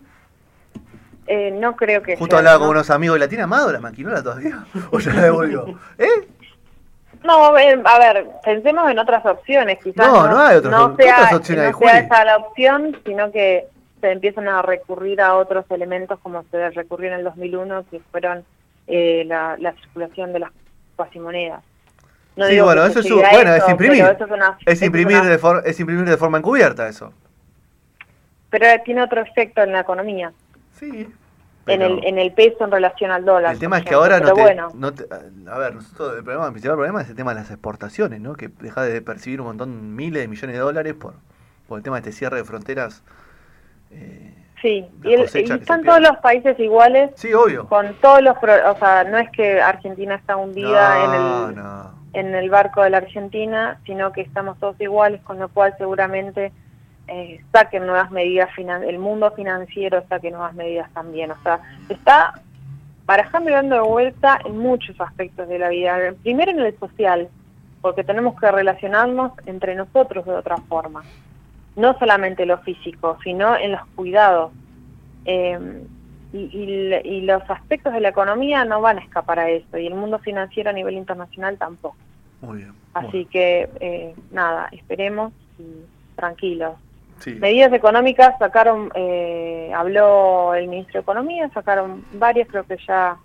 eh, 1.25 1.49
no 1.59 1.75
creo 1.75 2.03
que 2.03 2.15
Justo 2.17 2.35
sea, 2.35 2.39
hablaba 2.39 2.57
¿no? 2.57 2.65
con 2.65 2.69
unos 2.75 2.91
amigos, 2.91 3.17
¿la 3.17 3.27
tiene 3.27 3.43
Amado 3.45 3.71
la 3.71 3.79
maquinola 3.79 4.21
todavía? 4.21 4.63
¿O 4.91 4.99
ya 4.99 5.11
la 5.13 5.23
devolvió? 5.23 5.65
¿Eh? 5.97 6.27
No, 7.25 7.57
eh, 7.57 7.81
a 7.83 7.99
ver, 7.99 8.27
pensemos 8.43 8.89
en 8.91 8.99
otras 8.99 9.25
opciones. 9.25 9.79
Quizás 9.83 10.07
No, 10.07 10.27
no 10.27 10.39
hay 10.39 10.57
otras 10.57 10.71
no 10.71 10.85
op- 10.85 10.97
¿qué 10.97 11.03
sea, 11.03 11.15
otras 11.15 11.33
opciones 11.33 11.71
no 11.71 11.77
sea 11.79 11.97
esa 11.99 12.25
la 12.25 12.37
opción, 12.37 12.97
sino 13.05 13.31
que 13.31 13.65
se 14.01 14.11
empiezan 14.11 14.47
a 14.47 14.61
recurrir 14.61 15.19
a 15.21 15.35
otros 15.35 15.65
elementos 15.71 16.19
como 16.21 16.43
se 16.51 16.69
recurrió 16.71 17.09
en 17.11 17.15
el 17.19 17.23
2001, 17.23 17.85
que 17.89 17.99
fueron 18.11 18.45
eh, 18.87 19.23
la, 19.25 19.55
la 19.59 19.73
circulación 19.73 20.31
de 20.33 20.39
las 20.39 20.51
cuasimonedas. 20.95 21.63
No 22.35 22.45
sí, 22.47 22.59
bueno, 22.59 22.85
eso 22.85 22.99
es, 22.99 23.09
a 23.09 23.15
bueno, 23.31 23.53
es 23.55 23.69
imprimir. 23.69 24.03
eso 24.03 24.25
es 24.25 24.31
una- 24.31 24.57
Es 24.65 24.73
eso 24.77 24.85
imprimir, 24.85 25.17
una- 25.21 25.29
de 25.29 25.37
for- 25.39 25.63
es 25.65 25.79
imprimir 25.79 26.05
de 26.07 26.17
forma 26.17 26.37
encubierta 26.37 26.87
eso. 26.87 27.11
pero 28.49 28.67
tiene 28.83 29.01
otro 29.03 29.21
efecto 29.21 29.61
en 29.63 29.71
la 29.71 29.79
economía, 29.81 30.31
Sí. 30.79 31.07
En, 31.67 31.81
el, 31.81 32.05
en 32.05 32.19
el 32.19 32.31
peso 32.33 32.63
en 32.65 32.71
relación 32.71 33.11
al 33.11 33.25
dólar. 33.25 33.53
El 33.53 33.59
tema 33.59 33.77
es 33.79 33.85
que 33.85 33.93
ahora 33.95 34.19
no 34.19 34.33
te, 34.33 34.41
bueno, 34.41 34.67
no 34.75 34.93
te- 34.93 35.05
A 35.49 35.57
ver, 35.57 35.75
nosotros 35.75 36.15
el, 36.17 36.23
problema, 36.23 36.45
el 36.47 36.51
principal 36.51 36.75
problema 36.77 37.01
es 37.01 37.09
el 37.09 37.15
tema 37.15 37.33
de 37.33 37.41
las 37.41 37.49
exportaciones, 37.51 38.21
¿no? 38.21 38.33
Que 38.35 38.49
deja 38.49 38.83
de 38.83 39.01
percibir 39.01 39.41
un 39.41 39.47
montón, 39.47 39.95
miles 39.95 40.21
de 40.21 40.27
millones 40.27 40.55
de 40.55 40.61
dólares 40.61 40.93
por, 40.93 41.13
por 41.67 41.77
el 41.79 41.83
tema 41.83 41.95
de 41.95 42.01
este 42.09 42.11
cierre 42.11 42.37
de 42.37 42.43
fronteras. 42.45 43.03
eh, 43.91 44.33
sí, 44.61 44.85
y, 45.03 45.13
el- 45.13 45.21
y 45.33 45.51
están 45.51 45.83
todos 45.83 46.01
los 46.01 46.17
países 46.17 46.57
iguales 46.59 47.11
sí, 47.15 47.33
obvio. 47.33 47.67
con 47.67 47.93
todos 48.01 48.21
los 48.21 48.37
pro- 48.39 48.71
o 48.71 48.77
sea 48.77 49.03
no 49.03 49.17
es 49.17 49.29
que 49.31 49.61
Argentina 49.61 50.15
está 50.15 50.37
hundida 50.37 51.03
en 51.05 51.11
el 51.13 51.55
no. 51.55 51.91
en 52.13 52.33
el 52.35 52.49
barco 52.49 52.81
de 52.81 52.89
la 52.89 52.97
Argentina 52.97 53.79
sino 53.85 54.11
que 54.11 54.21
estamos 54.21 54.57
todos 54.59 54.79
iguales 54.79 55.21
con 55.21 55.37
lo 55.39 55.49
cual 55.49 55.75
seguramente 55.77 56.51
eh, 57.07 57.39
saquen 57.51 57.85
nuevas 57.85 58.09
medidas 58.11 58.49
el 58.57 58.97
mundo 58.99 59.31
financiero 59.31 60.03
saque 60.09 60.31
nuevas 60.31 60.53
medidas 60.55 60.89
también 60.93 61.31
o 61.31 61.37
sea 61.43 61.59
se 61.87 61.93
está 61.93 62.33
barajando 63.05 63.49
y 63.49 63.53
dando 63.53 63.75
de 63.75 63.81
vuelta 63.81 64.39
en 64.43 64.57
muchos 64.57 64.99
aspectos 64.99 65.47
de 65.47 65.59
la 65.59 65.69
vida 65.69 66.13
primero 66.23 66.51
en 66.51 66.59
el 66.61 66.77
social 66.79 67.29
porque 67.81 68.03
tenemos 68.03 68.39
que 68.39 68.51
relacionarnos 68.51 69.33
entre 69.45 69.75
nosotros 69.75 70.25
de 70.25 70.33
otra 70.33 70.57
forma 70.57 71.03
no 71.75 71.97
solamente 71.99 72.45
lo 72.45 72.57
físico 72.59 73.17
sino 73.23 73.55
en 73.55 73.73
los 73.73 73.81
cuidados 73.95 74.51
eh, 75.25 75.83
y, 76.33 76.37
y- 76.51 77.01
y 77.17 77.21
los 77.21 77.43
aspectos 77.49 77.93
de 77.93 78.01
la 78.01 78.09
economía 78.09 78.65
no 78.65 78.81
van 78.81 78.97
a 78.97 79.01
escapar 79.01 79.39
a 79.39 79.49
eso 79.49 79.77
y 79.77 79.87
el 79.87 79.95
mundo 79.95 80.19
financiero 80.19 80.69
a 80.69 80.73
nivel 80.73 80.95
internacional 80.95 81.57
tampoco. 81.57 81.95
Muy 82.41 82.57
bien. 82.57 82.73
Así 82.93 83.25
que 83.25 83.69
eh, 83.79 84.13
nada, 84.31 84.67
esperemos 84.73 85.31
y 85.57 85.63
tranquilos. 86.15 86.73
Sí. 87.19 87.33
Medidas 87.35 87.71
económicas 87.73 88.37
sacaron, 88.37 88.91
eh, 88.95 89.71
habló 89.75 90.53
el 90.53 90.67
ministro 90.67 90.99
de 90.99 91.03
Economía, 91.03 91.49
sacaron 91.53 92.05
varias, 92.13 92.47
creo 92.47 92.63
que 92.65 92.77
ya 92.87 93.17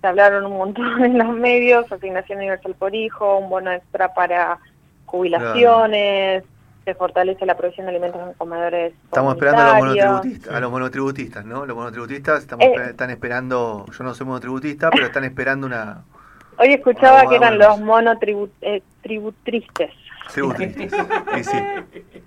se 0.00 0.06
hablaron 0.06 0.46
un 0.46 0.56
montón 0.56 1.04
en 1.04 1.18
los 1.18 1.28
medios, 1.28 1.90
asignación 1.92 2.38
universal 2.38 2.74
por 2.78 2.94
hijo, 2.94 3.36
un 3.38 3.50
bono 3.50 3.70
extra 3.72 4.14
para 4.14 4.58
jubilaciones, 5.06 6.44
se 6.84 6.94
fortalece 6.94 7.44
la 7.44 7.56
provisión 7.56 7.86
de 7.86 7.90
alimentos 7.90 8.20
en 8.26 8.32
comedores. 8.34 8.94
Estamos 9.04 9.34
esperando 9.34 9.62
a 9.62 9.66
los 9.66 9.78
monotributistas, 9.78 10.54
a 10.54 10.60
los 10.60 10.70
monotributistas, 10.70 11.44
¿no? 11.44 11.66
Los 11.66 11.76
monotributistas 11.76 12.40
estamos, 12.40 12.64
Eh. 12.64 12.74
están 12.90 13.10
esperando, 13.10 13.84
yo 13.86 14.04
no 14.04 14.14
soy 14.14 14.26
monotributista, 14.26 14.90
pero 14.90 15.06
están 15.06 15.24
esperando 15.24 15.66
una 15.66 16.04
Hoy 16.62 16.74
escuchaba 16.74 17.26
que 17.26 17.36
eran 17.36 17.56
los 17.58 17.80
monotributristes. 17.80 19.90
Tributristas. 20.32 21.06
y 21.38 21.44
sí, 21.44 21.58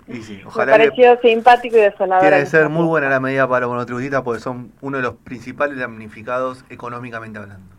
y 0.08 0.22
sí. 0.22 0.36
Me 0.42 0.46
Ojalá 0.46 0.72
que 0.72 0.78
pareció 0.78 1.18
simpático 1.20 1.76
y 1.76 1.80
desolador. 1.80 2.22
tiene 2.28 2.40
que 2.44 2.46
ser 2.50 2.68
muy 2.68 2.84
buena 2.86 3.08
la 3.08 3.20
medida 3.20 3.48
para 3.48 3.60
los 3.62 3.70
monotributistas 3.70 4.22
porque 4.22 4.40
son 4.40 4.72
uno 4.80 4.96
de 4.98 5.02
los 5.02 5.14
principales 5.16 5.78
damnificados 5.78 6.64
económicamente 6.70 7.38
hablando. 7.38 7.74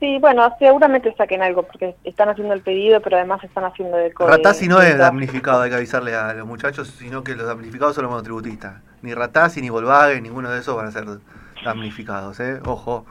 Sí, 0.00 0.18
bueno, 0.18 0.52
seguramente 0.58 1.14
saquen 1.16 1.42
algo 1.44 1.62
porque 1.62 1.94
están 2.02 2.28
haciendo 2.28 2.54
el 2.54 2.60
pedido, 2.60 3.00
pero 3.00 3.16
además 3.18 3.44
están 3.44 3.64
haciendo 3.64 3.96
de 3.96 4.12
co- 4.12 4.26
Ratazzi 4.26 4.66
no 4.66 4.82
es 4.82 4.98
damnificado, 4.98 5.62
hay 5.62 5.70
que 5.70 5.76
avisarle 5.76 6.12
a 6.16 6.34
los 6.34 6.44
muchachos, 6.44 6.88
sino 6.98 7.22
que 7.22 7.36
los 7.36 7.46
damnificados 7.46 7.94
son 7.94 8.02
los 8.04 8.10
monotributistas. 8.10 8.82
Ni 9.02 9.14
Ratazzi, 9.14 9.60
ni 9.60 9.70
Volkswagen, 9.70 10.24
ninguno 10.24 10.50
de 10.50 10.58
esos 10.58 10.74
van 10.76 10.86
a 10.86 10.90
ser 10.90 11.04
damnificados, 11.64 12.40
¿eh? 12.40 12.58
Ojo, 12.66 13.06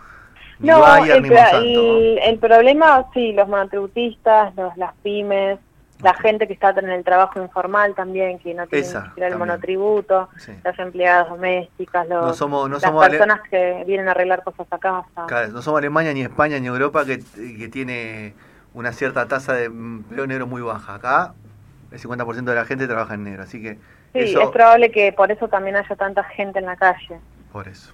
Ni 0.59 0.67
No, 0.67 0.81
Bayer 0.81 1.15
el, 1.15 1.21
ni 1.23 1.29
el- 1.29 2.19
el 2.19 2.37
problema, 2.39 3.05
sí, 3.13 3.31
los 3.31 3.47
monotributistas, 3.47 4.53
los, 4.57 4.75
las 4.75 4.93
pymes, 5.01 5.59
la 6.03 6.13
gente 6.15 6.47
que 6.47 6.53
está 6.53 6.71
en 6.71 6.89
el 6.89 7.03
trabajo 7.03 7.41
informal 7.41 7.95
también, 7.95 8.39
que 8.39 8.53
no 8.53 8.67
tiene 8.67 8.85
Esa, 8.87 9.05
siquiera 9.05 9.27
el 9.29 9.37
monotributo, 9.37 10.29
Sí. 10.37 10.53
las 10.63 10.77
empleadas 10.79 11.29
domésticas, 11.29 12.07
los, 12.07 12.25
No 12.25 12.33
somos, 12.33 12.69
no 12.69 12.75
las 12.75 12.81
somos 12.83 13.03
ale- 13.05 13.17
personas 13.17 13.41
que 13.49 13.83
vienen 13.85 14.07
a 14.07 14.11
arreglar 14.11 14.43
cosas 14.43 14.67
a 14.71 14.77
casa. 14.77 15.25
Claro, 15.27 15.47
no 15.49 15.61
somos 15.61 15.77
Alemania, 15.79 16.13
ni 16.13 16.21
España, 16.21 16.59
ni 16.59 16.67
Europa 16.67 17.05
que, 17.05 17.19
que 17.57 17.67
tiene 17.69 18.33
una 18.73 18.91
cierta 18.93 19.27
tasa 19.27 19.53
de 19.53 19.65
empleo 19.65 20.27
negro 20.27 20.47
muy 20.47 20.61
baja. 20.61 20.95
Acá 20.95 21.33
el 21.91 21.99
50% 21.99 22.51
de 22.51 22.55
la 22.55 22.65
gente 22.65 22.87
trabaja 22.87 23.13
en 23.15 23.23
negro, 23.23 23.43
así 23.43 23.61
que 23.61 23.75
Sí, 24.13 24.19
eso, 24.19 24.41
es 24.41 24.49
probable 24.49 24.91
que 24.91 25.13
por 25.13 25.31
eso 25.31 25.47
también 25.47 25.75
haya 25.77 25.95
tanta 25.95 26.23
gente 26.23 26.59
en 26.59 26.65
la 26.65 26.75
calle 26.75 27.19
por 27.51 27.67
eso. 27.67 27.93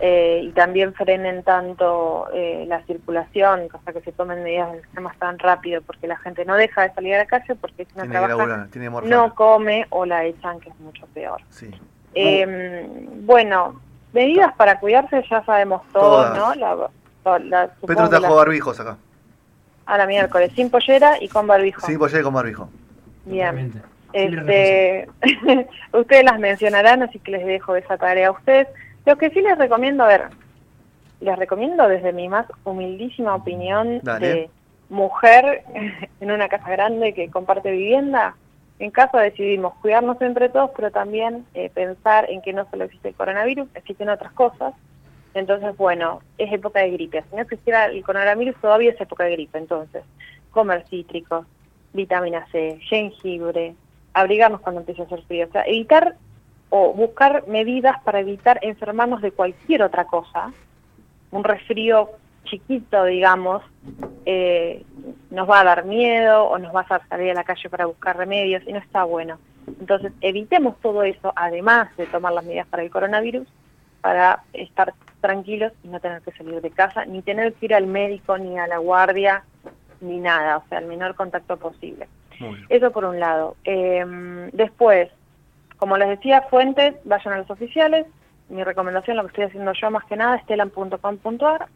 Eh, 0.00 0.40
y 0.44 0.50
también 0.52 0.94
frenen 0.94 1.42
tanto 1.42 2.26
eh, 2.32 2.64
la 2.66 2.82
circulación, 2.84 3.68
cosa 3.68 3.92
que 3.92 4.00
se 4.00 4.12
tomen 4.12 4.42
medidas 4.42 4.74
extremas 4.74 5.16
tan 5.18 5.38
rápido, 5.38 5.82
porque 5.82 6.06
la 6.06 6.16
gente 6.18 6.44
no 6.44 6.56
deja 6.56 6.82
de 6.88 6.94
salir 6.94 7.14
a 7.14 7.18
la 7.18 7.26
calle 7.26 7.54
porque 7.54 7.84
si 7.84 7.90
no 7.94 8.02
Tiene 8.02 8.10
trabaja 8.10 8.34
laburar, 8.36 8.68
tiene 8.68 8.88
no 8.90 9.34
come 9.34 9.86
o 9.90 10.06
la 10.06 10.24
echan, 10.24 10.58
que 10.60 10.70
es 10.70 10.80
mucho 10.80 11.06
peor. 11.12 11.40
Sí. 11.50 11.70
Eh, 12.14 12.96
bueno, 13.22 13.80
medidas 14.12 14.54
para 14.56 14.80
cuidarse 14.80 15.22
ya 15.30 15.44
sabemos 15.44 15.82
todos, 15.92 16.34
Todas. 16.34 16.56
¿no? 16.58 16.90
La, 17.26 17.38
la- 17.38 17.68
Petro 17.86 18.08
trajo 18.08 18.34
barbijos 18.36 18.80
acá. 18.80 18.96
a 19.86 19.98
la 19.98 20.06
miércoles, 20.06 20.50
sin 20.54 20.70
pollera 20.70 21.16
y 21.20 21.28
con 21.28 21.46
barbijo. 21.46 21.86
Sí, 21.86 21.96
pues 21.98 22.16
con 22.22 22.32
barbijo. 22.34 22.68
Bien. 23.26 23.72
Este, 24.12 25.08
ustedes 25.92 26.24
las 26.24 26.38
mencionarán, 26.40 27.02
así 27.02 27.18
que 27.20 27.32
les 27.32 27.46
dejo 27.46 27.76
esa 27.76 27.96
tarea 27.96 28.28
a 28.28 28.32
ustedes. 28.32 28.66
Lo 29.06 29.16
que 29.16 29.30
sí 29.30 29.40
les 29.40 29.58
recomiendo, 29.58 30.04
a 30.04 30.08
ver, 30.08 30.28
les 31.20 31.38
recomiendo 31.38 31.88
desde 31.88 32.12
mi 32.12 32.28
más 32.28 32.46
humildísima 32.64 33.34
opinión 33.34 34.00
Dale. 34.02 34.26
de 34.26 34.50
mujer 34.88 35.64
en 36.20 36.30
una 36.30 36.48
casa 36.48 36.70
grande 36.70 37.14
que 37.14 37.30
comparte 37.30 37.70
vivienda, 37.70 38.36
en 38.80 38.90
caso 38.90 39.18
decidimos 39.18 39.74
cuidarnos 39.82 40.20
entre 40.22 40.48
todos, 40.48 40.70
pero 40.74 40.90
también 40.90 41.44
eh, 41.52 41.68
pensar 41.68 42.30
en 42.30 42.40
que 42.40 42.54
no 42.54 42.66
solo 42.70 42.84
existe 42.84 43.08
el 43.08 43.14
coronavirus, 43.14 43.68
existen 43.74 44.08
otras 44.08 44.32
cosas. 44.32 44.72
Entonces, 45.34 45.76
bueno, 45.76 46.22
es 46.38 46.50
época 46.50 46.80
de 46.80 46.90
gripe. 46.90 47.22
Si 47.28 47.36
no 47.36 47.42
existiera 47.42 47.84
el 47.84 48.02
coronavirus, 48.02 48.56
todavía 48.56 48.90
es 48.90 49.00
época 49.00 49.24
de 49.24 49.32
gripe. 49.32 49.58
Entonces, 49.58 50.02
comer 50.50 50.86
cítricos, 50.88 51.46
vitamina 51.92 52.46
C, 52.50 52.78
jengibre, 52.80 53.74
abrigarnos 54.14 54.62
cuando 54.62 54.80
empiece 54.80 55.02
a 55.02 55.04
hacer 55.04 55.22
frío. 55.24 55.46
O 55.46 55.52
sea, 55.52 55.62
evitar 55.66 56.16
o 56.70 56.92
buscar 56.92 57.46
medidas 57.48 58.00
para 58.02 58.20
evitar 58.20 58.58
enfermarnos 58.62 59.20
de 59.22 59.32
cualquier 59.32 59.82
otra 59.82 60.04
cosa. 60.04 60.52
Un 61.32 61.44
resfrío 61.44 62.10
chiquito, 62.44 63.04
digamos, 63.04 63.62
eh, 64.24 64.84
nos 65.30 65.48
va 65.48 65.60
a 65.60 65.64
dar 65.64 65.84
miedo 65.84 66.44
o 66.44 66.58
nos 66.58 66.74
va 66.74 66.80
a 66.80 66.82
hacer 66.82 67.00
salir 67.08 67.30
a 67.30 67.34
la 67.34 67.44
calle 67.44 67.68
para 67.68 67.86
buscar 67.86 68.16
remedios 68.16 68.62
y 68.66 68.72
no 68.72 68.78
está 68.78 69.04
bueno. 69.04 69.38
Entonces, 69.66 70.12
evitemos 70.20 70.80
todo 70.80 71.02
eso, 71.02 71.32
además 71.36 71.94
de 71.96 72.06
tomar 72.06 72.32
las 72.32 72.44
medidas 72.44 72.66
para 72.66 72.82
el 72.82 72.90
coronavirus, 72.90 73.46
para 74.00 74.42
estar 74.52 74.94
tranquilos 75.20 75.72
y 75.84 75.88
no 75.88 76.00
tener 76.00 76.22
que 76.22 76.32
salir 76.32 76.60
de 76.60 76.70
casa, 76.70 77.04
ni 77.04 77.22
tener 77.22 77.52
que 77.54 77.66
ir 77.66 77.74
al 77.74 77.86
médico, 77.86 78.38
ni 78.38 78.58
a 78.58 78.66
la 78.66 78.78
guardia, 78.78 79.44
ni 80.00 80.18
nada, 80.18 80.58
o 80.58 80.64
sea, 80.68 80.78
el 80.78 80.86
menor 80.86 81.14
contacto 81.14 81.56
posible. 81.56 82.08
Eso 82.70 82.90
por 82.90 83.04
un 83.04 83.20
lado. 83.20 83.56
Eh, 83.64 84.48
después, 84.52 85.10
como 85.80 85.96
les 85.96 86.10
decía, 86.10 86.42
fuentes, 86.42 86.94
vayan 87.04 87.34
a 87.34 87.38
los 87.38 87.50
oficiales. 87.50 88.06
Mi 88.50 88.62
recomendación, 88.62 89.16
lo 89.16 89.22
que 89.22 89.28
estoy 89.28 89.44
haciendo 89.44 89.72
yo 89.72 89.90
más 89.90 90.04
que 90.04 90.16
nada, 90.16 90.36
es 90.36 90.46
telan.com.ar, 90.46 91.68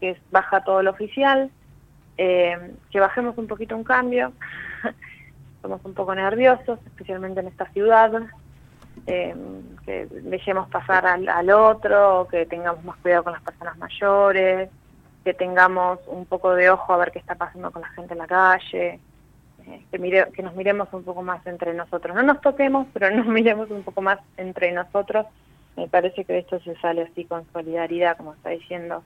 que 0.00 0.18
baja 0.30 0.64
todo 0.64 0.82
lo 0.82 0.90
oficial, 0.90 1.50
eh, 2.16 2.72
que 2.90 3.00
bajemos 3.00 3.36
un 3.36 3.46
poquito 3.46 3.76
un 3.76 3.84
cambio. 3.84 4.32
Somos 5.62 5.84
un 5.84 5.92
poco 5.92 6.14
nerviosos, 6.14 6.78
especialmente 6.86 7.40
en 7.40 7.48
esta 7.48 7.66
ciudad. 7.66 8.12
eh, 9.06 9.34
que 9.84 10.06
dejemos 10.06 10.68
pasar 10.68 11.06
al, 11.06 11.28
al 11.28 11.50
otro, 11.50 12.28
que 12.30 12.46
tengamos 12.46 12.82
más 12.84 12.96
cuidado 12.96 13.24
con 13.24 13.32
las 13.34 13.42
personas 13.42 13.76
mayores, 13.78 14.70
que 15.24 15.34
tengamos 15.34 15.98
un 16.06 16.24
poco 16.24 16.54
de 16.54 16.70
ojo 16.70 16.92
a 16.94 16.96
ver 16.96 17.12
qué 17.12 17.18
está 17.18 17.34
pasando 17.34 17.70
con 17.70 17.82
la 17.82 17.88
gente 17.90 18.14
en 18.14 18.18
la 18.18 18.26
calle, 18.26 19.00
que, 19.90 19.98
mire, 19.98 20.26
que 20.34 20.42
nos 20.42 20.54
miremos 20.54 20.88
un 20.92 21.04
poco 21.04 21.22
más 21.22 21.46
entre 21.46 21.74
nosotros. 21.74 22.14
No 22.14 22.22
nos 22.22 22.40
toquemos, 22.40 22.86
pero 22.92 23.10
nos 23.14 23.26
miremos 23.26 23.70
un 23.70 23.82
poco 23.82 24.02
más 24.02 24.18
entre 24.36 24.72
nosotros. 24.72 25.26
Me 25.76 25.88
parece 25.88 26.24
que 26.24 26.38
esto 26.38 26.60
se 26.60 26.74
sale 26.76 27.02
así 27.02 27.24
con 27.24 27.44
solidaridad, 27.52 28.16
como 28.16 28.34
está 28.34 28.50
diciendo 28.50 29.02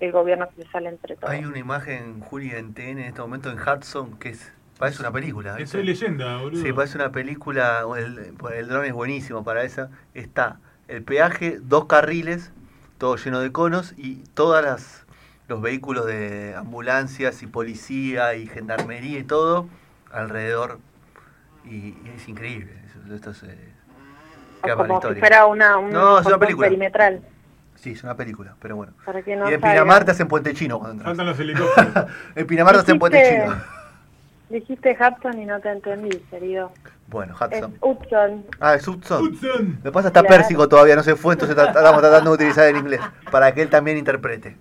el 0.00 0.12
gobierno 0.12 0.48
que 0.48 0.62
se 0.62 0.70
sale 0.70 0.88
entre 0.88 1.16
todos. 1.16 1.30
Hay 1.30 1.44
una 1.44 1.58
imagen, 1.58 2.20
Juli, 2.20 2.50
en 2.50 2.74
TN 2.74 2.98
en 2.98 2.98
este 3.00 3.20
momento 3.20 3.50
en 3.50 3.58
Hudson 3.58 4.18
que 4.18 4.30
es 4.30 4.52
parece 4.78 5.00
una 5.00 5.10
película. 5.10 5.54
¿viste? 5.54 5.78
Soy 5.78 5.84
leyenda, 5.84 6.38
boludo. 6.38 6.62
Sí, 6.62 6.72
parece 6.72 6.98
una 6.98 7.10
película. 7.10 7.82
El, 7.96 8.34
el 8.54 8.68
dron 8.68 8.84
es 8.84 8.92
buenísimo 8.92 9.42
para 9.44 9.64
esa. 9.64 9.90
Está 10.14 10.58
el 10.88 11.02
peaje, 11.02 11.58
dos 11.60 11.86
carriles, 11.86 12.52
todo 12.98 13.16
lleno 13.16 13.40
de 13.40 13.52
conos 13.52 13.94
y 13.96 14.16
todas 14.34 14.64
las 14.64 15.06
los 15.48 15.60
vehículos 15.60 16.06
de 16.06 16.54
ambulancias 16.56 17.42
y 17.42 17.46
policía 17.46 18.34
y 18.34 18.46
gendarmería 18.46 19.20
y 19.20 19.24
todo 19.24 19.68
alrededor. 20.16 20.78
Y, 21.64 21.70
y 22.04 22.12
es 22.16 22.28
increíble. 22.28 22.72
Eso- 22.86 23.14
Esto 23.14 23.30
es, 23.30 23.42
eh, 23.44 23.58
queda 24.62 24.76
para 24.76 24.88
la 24.88 24.94
como 25.00 25.14
si 25.14 25.20
fuera 25.20 25.46
una, 25.46 25.78
un 25.78 25.90
No, 25.92 26.18
es 26.18 26.26
una 26.26 26.38
película. 26.38 26.66
perimetral. 26.68 27.20
Sí, 27.76 27.92
es 27.92 28.02
una 28.02 28.16
película, 28.16 28.54
pero 28.60 28.76
bueno. 28.76 28.92
Para 29.04 29.22
que 29.22 29.36
no 29.36 29.50
y 29.50 29.54
en 29.54 29.60
salga. 29.60 29.74
Pinamar 29.74 30.04
te 30.04 30.10
hacen 30.12 30.28
puente 30.28 30.54
chino 30.54 30.78
cuando 30.78 30.92
entras. 30.92 31.08
Faltan 31.10 31.26
los 31.26 31.38
helicópteros. 31.38 32.06
En 32.34 32.46
Pinamar 32.46 32.74
te 32.74 32.80
hacen 32.80 32.98
puente 32.98 33.22
chino. 33.28 33.54
Dijiste 34.48 34.96
Hudson 34.98 35.40
y 35.42 35.44
no 35.44 35.60
te 35.60 35.70
entendí, 35.70 36.18
querido. 36.30 36.72
Bueno, 37.08 37.34
Es 37.34 37.40
Hudson. 37.58 37.74
Hudson. 37.80 38.46
Ah, 38.60 38.74
es 38.74 38.86
Hudson. 38.88 39.22
Hudson. 39.24 39.80
Me 39.82 39.90
pasa 39.92 40.08
está 40.08 40.20
Claro. 40.22 40.36
Pérsico 40.36 40.68
todavía, 40.68 40.94
no 40.96 41.02
se 41.02 41.16
fue, 41.16 41.34
entonces 41.34 41.56
estamos 41.56 42.00
tratando 42.00 42.30
de 42.30 42.34
utilizar 42.34 42.66
el 42.68 42.76
inglés 42.76 43.00
para 43.30 43.52
que 43.52 43.62
él 43.62 43.70
también 43.70 43.98
interprete. 43.98 44.56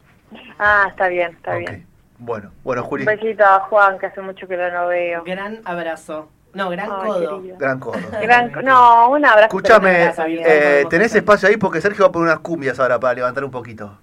Ah, 0.60 0.88
está 0.90 1.08
bien, 1.08 1.32
está 1.36 1.56
bien. 1.56 1.86
Bueno, 2.26 2.52
bueno, 2.64 2.82
Juli, 2.84 3.04
Un 3.04 3.06
besito 3.16 3.46
a 3.46 3.60
Juan, 3.62 4.00
que 4.00 4.08
hace 4.08 4.20
mucho 4.22 4.48
que 4.48 4.58
lo 4.58 4.72
no 4.72 4.88
veo. 4.88 5.24
Gran 5.24 5.62
abrazo. 5.64 6.28
No, 6.54 6.70
gran 6.70 6.90
Ay, 6.92 6.98
codo. 7.08 7.38
querido. 7.38 7.58
gran 7.58 7.80
codo. 7.80 8.00
Gran- 8.22 8.52
no, 8.64 9.10
un 9.10 9.26
abrazo. 9.26 9.46
Escúchame, 9.46 10.12
eh, 10.28 10.86
¿tenés 10.90 11.14
espacio 11.14 11.50
ahí? 11.50 11.58
Porque 11.58 11.82
Sergio 11.82 12.06
va 12.06 12.10
a 12.10 12.12
poner 12.12 12.30
unas 12.30 12.40
cumbias 12.40 12.80
ahora 12.80 13.00
para 13.00 13.14
levantar 13.14 13.44
un 13.44 13.52
poquito. 13.52 13.98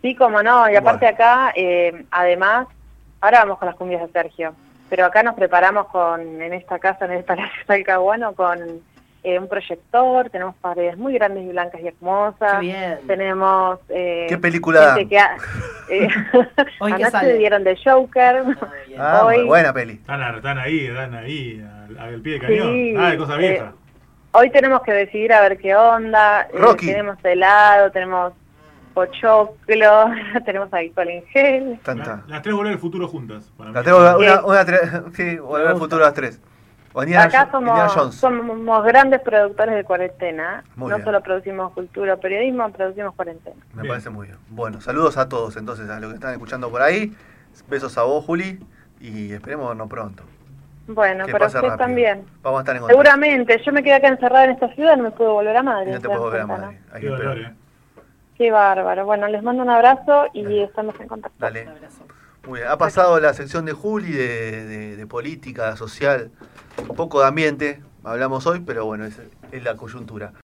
Sí, 0.00 0.14
como 0.14 0.42
no, 0.42 0.70
y 0.70 0.76
aparte 0.76 1.04
Bueno. 1.06 1.14
acá, 1.16 1.52
eh, 1.56 2.04
además, 2.12 2.68
ahora 3.20 3.40
vamos 3.40 3.58
con 3.58 3.66
las 3.66 3.76
cumbias 3.76 4.00
de 4.02 4.08
Sergio, 4.12 4.54
pero 4.88 5.04
acá 5.06 5.22
nos 5.22 5.34
preparamos 5.34 5.88
con, 5.88 6.20
en 6.40 6.52
esta 6.54 6.78
casa, 6.78 7.04
en 7.06 7.12
el 7.12 7.24
Palacio 7.24 7.62
Talcahuano, 7.66 8.34
con 8.34 8.58
eh, 9.24 9.38
un 9.38 9.48
proyector, 9.48 10.28
tenemos 10.30 10.54
paredes 10.56 10.96
muy 10.98 11.14
grandes 11.14 11.42
y 11.44 11.48
blancas 11.48 11.80
y 11.82 11.88
hermosas, 11.88 12.52
Qué 12.54 12.58
bien. 12.60 12.98
tenemos... 13.06 13.80
Eh, 13.88 14.26
¿Qué 14.28 14.38
película? 14.38 14.96
que 15.08 15.18
ha- 15.18 15.36
eh, 15.90 16.08
Hoy 16.78 16.92
que 16.92 17.02
anoche 17.04 17.10
sale. 17.10 17.38
vieron 17.38 17.64
de 17.64 17.76
Joker, 17.82 18.44
Ah. 18.98 19.20
Ah, 19.22 19.24
Hoy- 19.26 19.44
buena 19.44 19.72
peli. 19.72 19.94
Están, 19.94 20.20
ahí, 20.22 20.86
están 20.86 21.14
ahí, 21.14 21.64
al, 21.88 21.98
al 21.98 22.20
pie 22.20 22.34
de 22.34 22.40
cañón. 22.40 22.72
Sí, 22.72 22.94
ah, 22.96 23.10
de 23.10 23.16
cosa 23.18 23.36
vieja. 23.36 23.64
eh, 23.64 23.90
hoy 24.32 24.50
tenemos 24.50 24.82
que 24.82 24.92
decidir 24.92 25.32
a 25.32 25.40
ver 25.40 25.58
qué 25.58 25.74
onda, 25.74 26.42
eh, 26.42 26.48
Rocky. 26.58 26.86
tenemos 26.86 27.16
helado, 27.24 27.90
tenemos 27.90 28.32
pochoclo, 28.94 30.10
tenemos 30.44 30.72
alcohol 30.72 31.08
en 31.08 31.24
gel. 31.26 31.80
Tanta. 31.82 32.22
La- 32.28 32.34
las 32.34 32.42
tres 32.42 32.54
volver 32.54 32.72
al 32.74 32.78
futuro 32.78 33.08
juntas. 33.08 33.50
Para 33.56 33.70
La 33.72 33.80
mí. 33.80 33.84
tengo 33.84 33.98
una, 33.98 34.12
Sí. 34.12 34.18
una, 34.18 34.44
una 34.44 34.64
sí, 35.14 35.36
volver 35.38 35.66
al 35.68 35.76
futuro 35.78 36.02
las 36.02 36.14
tres. 36.14 36.40
Indiana, 37.02 37.24
Acá 37.24 37.48
somos, 37.50 38.14
somos 38.14 38.84
grandes 38.84 39.20
productores 39.20 39.74
de 39.74 39.82
cuarentena. 39.84 40.62
Muy 40.76 40.90
no 40.90 40.96
bien. 40.96 41.04
solo 41.04 41.20
producimos 41.22 41.72
cultura 41.72 42.14
o 42.14 42.20
periodismo, 42.20 42.70
producimos 42.70 43.14
cuarentena. 43.14 43.56
Me 43.74 43.82
Bien. 43.82 43.88
parece 43.92 44.10
muy 44.10 44.28
bien. 44.28 44.38
Bueno, 44.50 44.80
saludos 44.80 45.16
a 45.16 45.28
todos 45.28 45.56
entonces, 45.56 45.90
a 45.90 45.98
los 45.98 46.10
que 46.10 46.14
están 46.16 46.32
escuchando 46.32 46.70
por 46.70 46.82
ahí. 46.82 47.12
Besos 47.68 47.98
a 47.98 48.02
vos, 48.04 48.24
Juli, 48.24 48.60
y 49.00 49.32
esperemos 49.32 49.68
vernos 49.68 49.88
pronto. 49.88 50.22
Bueno, 50.86 51.24
Que 51.26 51.32
para 51.32 51.46
pase 51.46 51.56
usted 51.58 51.68
rápido. 51.70 51.84
también. 51.86 52.24
Vamos 52.42 52.58
a 52.58 52.62
estar 52.62 52.76
en 52.76 52.82
contacto. 52.82 53.02
Seguramente, 53.02 53.62
yo 53.64 53.72
me 53.72 53.82
quedé 53.82 53.94
acá 53.94 54.08
encerrada 54.08 54.44
en 54.44 54.50
esta 54.52 54.68
ciudad, 54.74 54.96
no 54.96 55.04
me 55.04 55.10
puedo 55.12 55.32
volver 55.32 55.56
a 55.56 55.60
Y 55.60 55.64
Madrid. 55.64 55.92
no 55.92 55.96
te 55.96 56.02
¿te 56.02 56.08
das 56.08 56.16
puedo 56.18 56.30
ver 56.30 56.40
a 56.42 56.46
Madrid. 56.46 56.78
Hay 56.92 57.00
Qué 57.00 57.06
que 57.08 57.14
eh. 57.42 57.54
Qué 58.36 58.50
bárbaro. 58.50 59.04
Bueno, 59.06 59.26
les 59.28 59.42
mando 59.42 59.62
un 59.62 59.70
abrazo 59.70 60.26
y 60.32 60.42
Dale. 60.42 60.64
estamos 60.64 60.98
en 61.00 61.08
contacto. 61.08 61.36
Dale. 61.38 61.62
Un 61.62 61.68
abrazo. 61.68 62.04
Muy 62.46 62.60
bien. 62.60 62.70
Ha 62.70 62.76
pasado 62.78 63.18
la 63.20 63.32
sección 63.34 63.64
de 63.64 63.72
Juli 63.72 64.12
de, 64.12 64.96
de- 64.96 65.06
política 65.06 65.76
social, 65.76 66.30
un 66.88 66.96
poco 66.96 67.20
de 67.20 67.26
ambiente, 67.26 67.82
hablamos 68.02 68.46
hoy, 68.46 68.60
pero 68.60 68.86
bueno, 68.86 69.04
es 69.04 69.62
la 69.62 69.76
coyuntura. 69.76 70.32